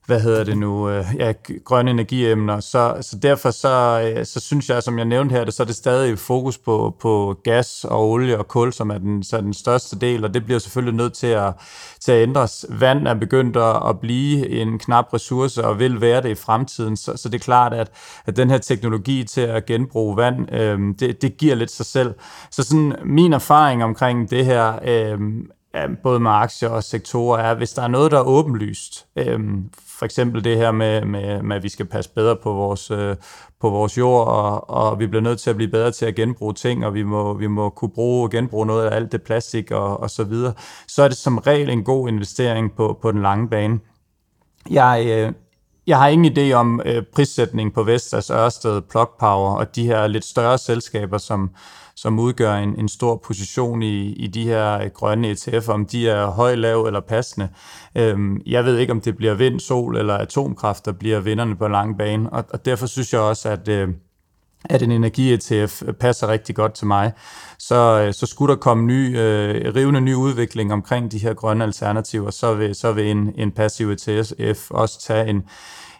[0.07, 1.33] hvad hedder det nu, øh, ja,
[1.65, 2.61] grønne energiemner.
[2.61, 5.67] Så, så derfor så, øh, så synes jeg, som jeg nævnte her, det, så er
[5.67, 9.41] det stadig fokus på, på gas og olie og kul, som er den, så er
[9.41, 11.53] den største del, og det bliver selvfølgelig nødt til at,
[12.01, 12.67] til at ændres.
[12.69, 17.17] Vand er begyndt at blive en knap ressource og vil være det i fremtiden, så,
[17.17, 17.91] så det er klart, at,
[18.27, 22.15] at den her teknologi til at genbruge vand, øh, det, det giver lidt sig selv.
[22.51, 25.19] Så sådan min erfaring omkring det her øh,
[25.77, 29.71] Øhm, både med aktier og sektorer, er, hvis der er noget, der er åbenlyst, Øhm,
[29.99, 33.17] for eksempel det her med, med, med, at vi skal passe bedre på vores, øh,
[33.61, 36.55] på vores jord, og, og vi bliver nødt til at blive bedre til at genbruge
[36.55, 39.71] ting, og vi må, vi må kunne bruge og genbruge noget af alt det plastik
[39.71, 40.53] og, og så videre,
[40.89, 43.79] så er det som regel en god investering på, på den lange bane.
[44.71, 45.33] Jeg, øh,
[45.87, 50.07] jeg har ingen idé om øh, prissætning på Vestas, Ørsted, Plug Power og de her
[50.07, 51.51] lidt større selskaber, som,
[51.97, 56.27] som udgør en, en stor position i, i de her grønne ETF'er, om de er
[56.27, 57.49] høj, lav eller passende.
[57.95, 61.69] Øhm, jeg ved ikke, om det bliver vind, sol eller atomkraft, der bliver vinderne på
[61.69, 63.89] lang bane, og, og derfor synes jeg også, at, øh,
[64.65, 67.13] at en energi-ETF passer rigtig godt til mig.
[67.59, 71.65] Så, øh, så skulle der komme ny, øh, rivende ny udvikling omkring de her grønne
[71.65, 75.43] alternativer, så vil, så vil en, en passiv ETF også tage en,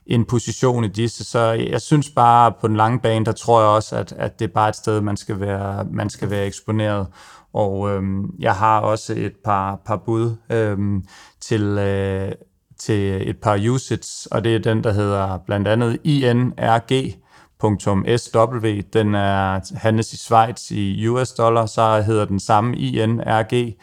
[0.07, 1.25] en position i disse.
[1.25, 4.45] Så jeg synes bare, på den lange bane, der tror jeg også, at, at det
[4.45, 7.07] er bare et sted, man skal være, man skal være eksponeret.
[7.53, 11.05] Og øhm, jeg har også et par, par bud øhm,
[11.41, 12.33] til, øh,
[12.79, 17.17] til et par usage, og det er den, der hedder blandt andet INRG,
[17.63, 23.77] .sw, den er handles i Schweiz i US dollar, så hedder den samme INRG.mi,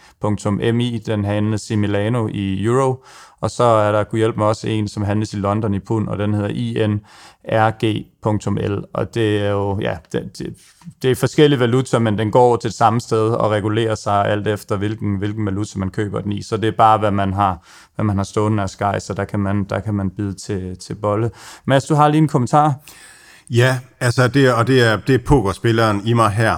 [1.05, 3.03] den handles i Milano i euro,
[3.41, 6.07] og så er der, kunne hjælpe mig også en, som handles i London i pund,
[6.07, 6.49] og den hedder
[7.45, 8.03] INRG.l,
[8.93, 10.55] og det er jo, ja, det, det,
[11.01, 14.47] det er forskellige valutaer, men den går til det samme sted og regulerer sig alt
[14.47, 17.67] efter, hvilken, hvilken valuta man køber den i, så det er bare, hvad man har,
[17.95, 20.77] hvad man har stående af Sky, så der kan man, der kan man bide til,
[20.77, 21.31] til bolle.
[21.65, 22.73] Mads, du har lige en kommentar?
[23.53, 26.57] Ja, altså det, og det er, det er pokerspilleren i mig her,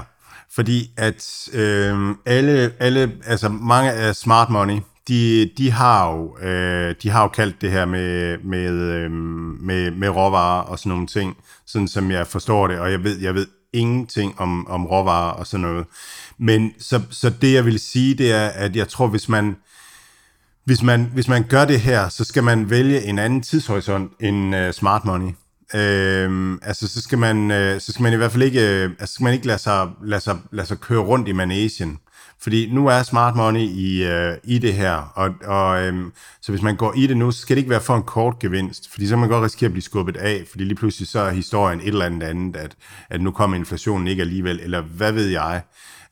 [0.51, 6.95] fordi at øh, alle, alle, altså mange af smart money, de, de, har jo, øh,
[7.03, 11.07] de har jo kaldt det her med, med, øh, med, med råvarer og sådan nogle
[11.07, 15.31] ting, sådan som jeg forstår det, og jeg ved, jeg ved ingenting om, om råvarer
[15.31, 15.85] og sådan noget.
[16.37, 19.55] Men så, så det jeg vil sige, det er, at jeg tror, hvis man,
[20.65, 24.55] hvis man, hvis man gør det her, så skal man vælge en anden tidshorisont end
[24.55, 25.31] uh, smart money.
[25.75, 29.13] Øh, altså, så skal, man, øh, så skal man i hvert fald ikke, øh, altså,
[29.13, 31.99] skal man ikke lade sig, lade, sig, lade sig køre rundt i managen.
[32.39, 36.11] Fordi nu er smart money i, øh, i det her, og, og øh,
[36.41, 38.39] så hvis man går i det nu, så skal det ikke være for en kort
[38.39, 41.19] gevinst, fordi så kan man godt risikere at blive skubbet af, fordi lige pludselig så
[41.19, 42.75] er historien et eller andet andet, at,
[43.09, 45.61] at nu kommer inflationen ikke alligevel, eller hvad ved jeg.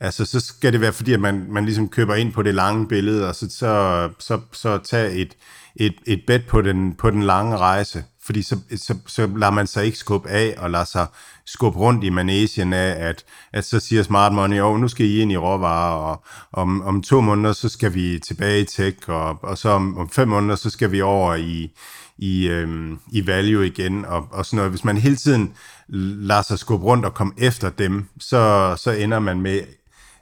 [0.00, 2.88] Altså, så skal det være fordi, at man, man ligesom køber ind på det lange
[2.88, 5.36] billede, og så, så, så, så tage et,
[5.76, 9.66] et, et bet på den, på den lange rejse fordi så, så, så lader man
[9.66, 11.06] sig ikke skubbe af og lader sig
[11.46, 15.20] skubbe rundt i manesien af, at, at så siger Smart Money, oh, nu skal I
[15.20, 19.38] ind i råvarer, og om, om to måneder, så skal vi tilbage i tech, og,
[19.42, 21.70] og så om, om fem måneder, så skal vi over i,
[22.18, 24.70] i, øhm, i value igen, og, og sådan noget.
[24.70, 25.52] Hvis man hele tiden
[25.88, 29.60] lader sig skubbe rundt og komme efter dem, så, så ender man med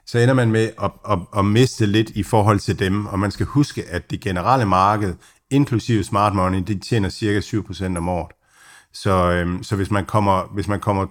[0.05, 3.31] så ender man med at, at, at miste lidt i forhold til dem, og man
[3.31, 5.15] skal huske, at det generelle marked
[5.49, 8.31] inklusive smart money, det tjener cirka 7% om året.
[8.93, 11.05] Så, øhm, så hvis man kommer, hvis man kommer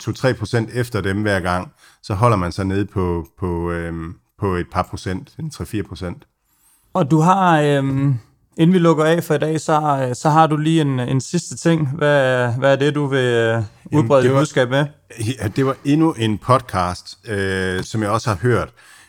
[0.70, 1.72] 2-3% efter dem hver gang,
[2.02, 6.90] så holder man sig nede på, på, øhm, på et par procent, en 3-4%.
[6.94, 8.18] Og du har, øhm,
[8.56, 11.56] inden vi lukker af for i dag, så, så har du lige en, en sidste
[11.56, 11.88] ting.
[11.88, 14.86] Hvad, hvad er det, du vil øh, udbrede dit budskab med?
[15.20, 18.68] Ja, det var endnu en podcast, øh, som jeg også har hørt.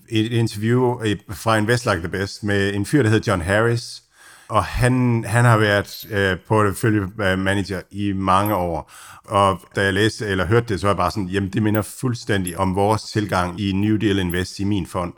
[0.09, 4.03] Et interview fra Invest Like the Best med en fyr, der hedder John Harris,
[4.47, 8.91] og han, han har været øh, portfolio manager i mange år.
[9.25, 11.81] Og da jeg læste eller hørte det, så var jeg bare sådan, jamen det minder
[11.81, 15.13] fuldstændig om vores tilgang i New Deal Invest i min fond.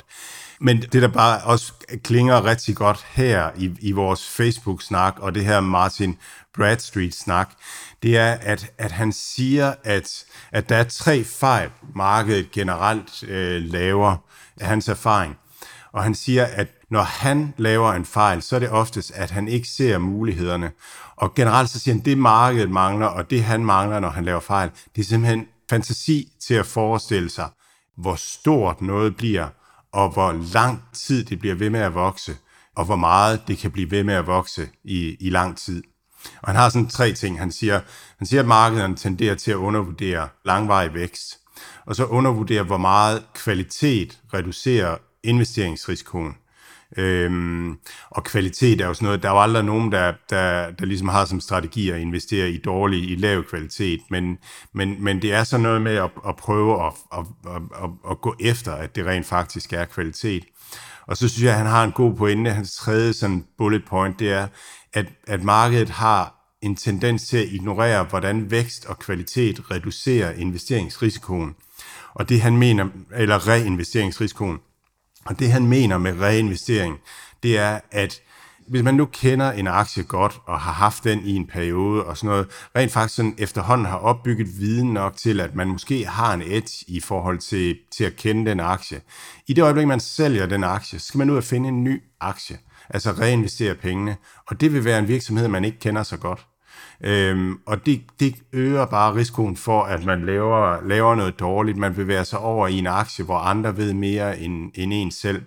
[0.59, 5.45] Men det, der bare også klinger rigtig godt her i, i vores Facebook-snak, og det
[5.45, 6.17] her Martin
[6.53, 7.49] Bradstreet-snak,
[8.03, 13.61] det er, at, at han siger, at, at der er tre fejl, markedet generelt øh,
[13.61, 14.15] laver
[14.59, 15.37] af hans erfaring.
[15.91, 19.47] Og han siger, at når han laver en fejl, så er det oftest, at han
[19.47, 20.71] ikke ser mulighederne.
[21.15, 24.39] Og generelt så siger han, det markedet mangler, og det han mangler, når han laver
[24.39, 27.49] fejl, det er simpelthen fantasi til at forestille sig,
[27.97, 29.47] hvor stort noget bliver,
[29.95, 32.37] og hvor lang tid det bliver ved med at vokse,
[32.75, 35.83] og hvor meget det kan blive ved med at vokse i, i lang tid.
[36.41, 37.39] Og han har sådan tre ting.
[37.39, 37.81] Han siger,
[38.17, 41.39] han siger, at markederne tenderer til at undervurdere langvarig vækst,
[41.85, 46.35] og så undervurdere, hvor meget kvalitet reducerer investeringsrisikoen.
[46.97, 47.77] Øhm,
[48.09, 51.07] og kvalitet er jo sådan noget, der er jo aldrig nogen, der, der, der ligesom
[51.07, 54.37] har som strategi at investere i dårlig, i lav kvalitet, men,
[54.73, 57.25] men, men det er sådan noget med at, at prøve at, at,
[57.55, 60.45] at, at, gå efter, at det rent faktisk er kvalitet.
[61.07, 62.51] Og så synes jeg, at han har en god pointe.
[62.51, 64.47] Hans tredje sådan bullet point, det er,
[64.93, 71.55] at, at markedet har en tendens til at ignorere, hvordan vækst og kvalitet reducerer investeringsrisikoen.
[72.13, 74.59] Og det han mener, eller reinvesteringsrisikoen,
[75.25, 76.99] og det han mener med reinvestering,
[77.43, 78.21] det er, at
[78.67, 82.17] hvis man nu kender en aktie godt, og har haft den i en periode, og
[82.17, 86.33] sådan noget, rent faktisk sådan efterhånden har opbygget viden nok til, at man måske har
[86.33, 89.01] en edge i forhold til, til at kende den aktie.
[89.47, 92.01] I det øjeblik, man sælger den aktie, så skal man ud og finde en ny
[92.21, 92.57] aktie,
[92.89, 94.15] altså reinvestere pengene,
[94.47, 96.45] og det vil være en virksomhed, man ikke kender så godt.
[97.03, 101.77] Øhm, og det, det øger bare risikoen for, at man laver, laver noget dårligt.
[101.77, 105.41] Man bevæger sig over i en aktie, hvor andre ved mere end, end en selv.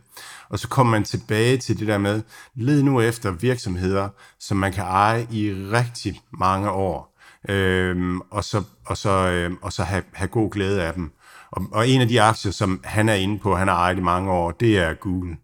[0.49, 2.23] Og så kommer man tilbage til det der med,
[2.55, 4.09] led nu efter virksomheder,
[4.41, 7.19] som man kan eje i rigtig mange år,
[7.49, 11.13] øhm, og så, og så, øhm, og så have, have god glæde af dem.
[11.51, 14.01] Og, og en af de aktier, som han er inde på, han har ejet i
[14.01, 15.37] mange år, det er Google.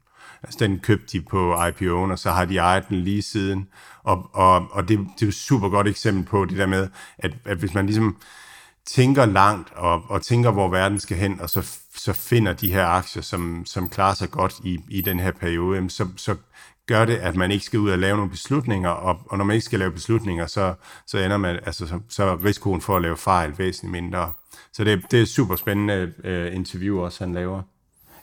[0.44, 3.68] Altså den købte de på IPO'en, og så har de ejet den lige siden.
[4.02, 6.88] Og, og, og det, det er et super godt eksempel på det der med,
[7.18, 8.16] at, at hvis man ligesom
[8.86, 12.86] tænker langt og, og tænker, hvor verden skal hen, og så, så finder de her
[12.86, 16.36] aktier, som, som klarer sig godt i, i den her periode, så, så
[16.86, 19.54] gør det, at man ikke skal ud og lave nogle beslutninger, og, og når man
[19.54, 20.74] ikke skal lave beslutninger, så,
[21.06, 24.32] så ender man, altså, så, så er risikoen for at lave fejl væsentligt mindre.
[24.72, 27.62] Så det, det er et super spændende uh, interview også, han laver.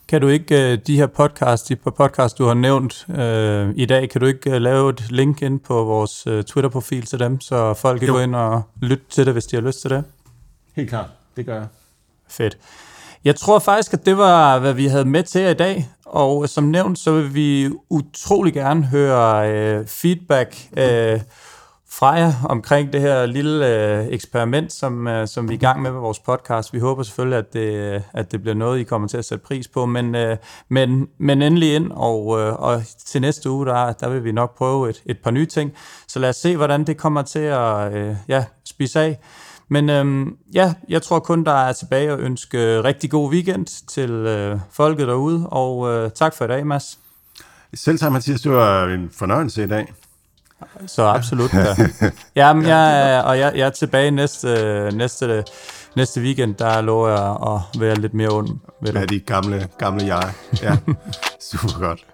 [0.08, 4.10] Kan du ikke, uh, de her podcast, de podcast, du har nævnt uh, i dag,
[4.10, 7.74] kan du ikke uh, lave et link ind på vores uh, Twitter-profil til dem, så
[7.74, 8.14] folk kan jo.
[8.14, 10.04] gå ind og lytte til det, hvis de har lyst til det?
[10.76, 11.66] Helt klart, det gør jeg.
[12.28, 12.58] Fedt.
[13.24, 16.64] Jeg tror faktisk, at det var, hvad vi havde med til i dag, og som
[16.64, 21.20] nævnt, så vil vi utrolig gerne høre uh, feedback uh,
[21.92, 25.82] fra jer omkring det her lille øh, eksperiment, som, øh, som vi er i gang
[25.82, 26.74] med med vores podcast.
[26.74, 29.44] Vi håber selvfølgelig, at det, øh, at det bliver noget, I kommer til at sætte
[29.44, 30.36] pris på, men, øh,
[30.68, 34.56] men, men endelig ind, og, øh, og til næste uge, der, der vil vi nok
[34.58, 35.72] prøve et, et par nye ting.
[36.08, 39.18] Så lad os se, hvordan det kommer til at øh, ja, spise af.
[39.68, 44.10] Men øhm, ja, jeg tror kun, der er tilbage at ønske rigtig god weekend til
[44.10, 46.98] øh, folket derude, og øh, tak for i dag, Mads.
[47.74, 48.40] Selv tak, Mathias.
[48.40, 49.92] Det var en fornøjelse i dag.
[50.86, 51.50] Så absolut.
[51.62, 51.74] Ja.
[52.36, 55.44] Jamen, jeg, og jeg, jeg er tilbage næste, næste,
[55.96, 56.54] næste weekend.
[56.54, 58.48] Der lover jeg at være lidt mere ond.
[58.82, 60.32] Ved ja, de gamle, gamle jeg.
[60.62, 60.76] Ja,
[61.50, 62.06] super godt.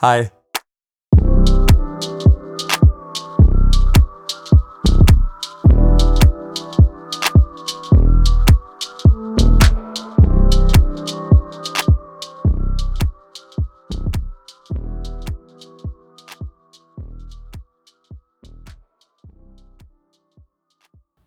[0.00, 0.28] Hej.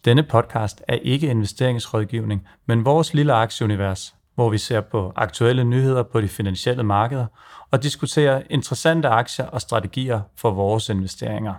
[0.05, 6.03] Denne podcast er ikke investeringsrådgivning, men vores lille aktieunivers, hvor vi ser på aktuelle nyheder
[6.03, 7.25] på de finansielle markeder
[7.71, 11.53] og diskuterer interessante aktier og strategier for vores investeringer.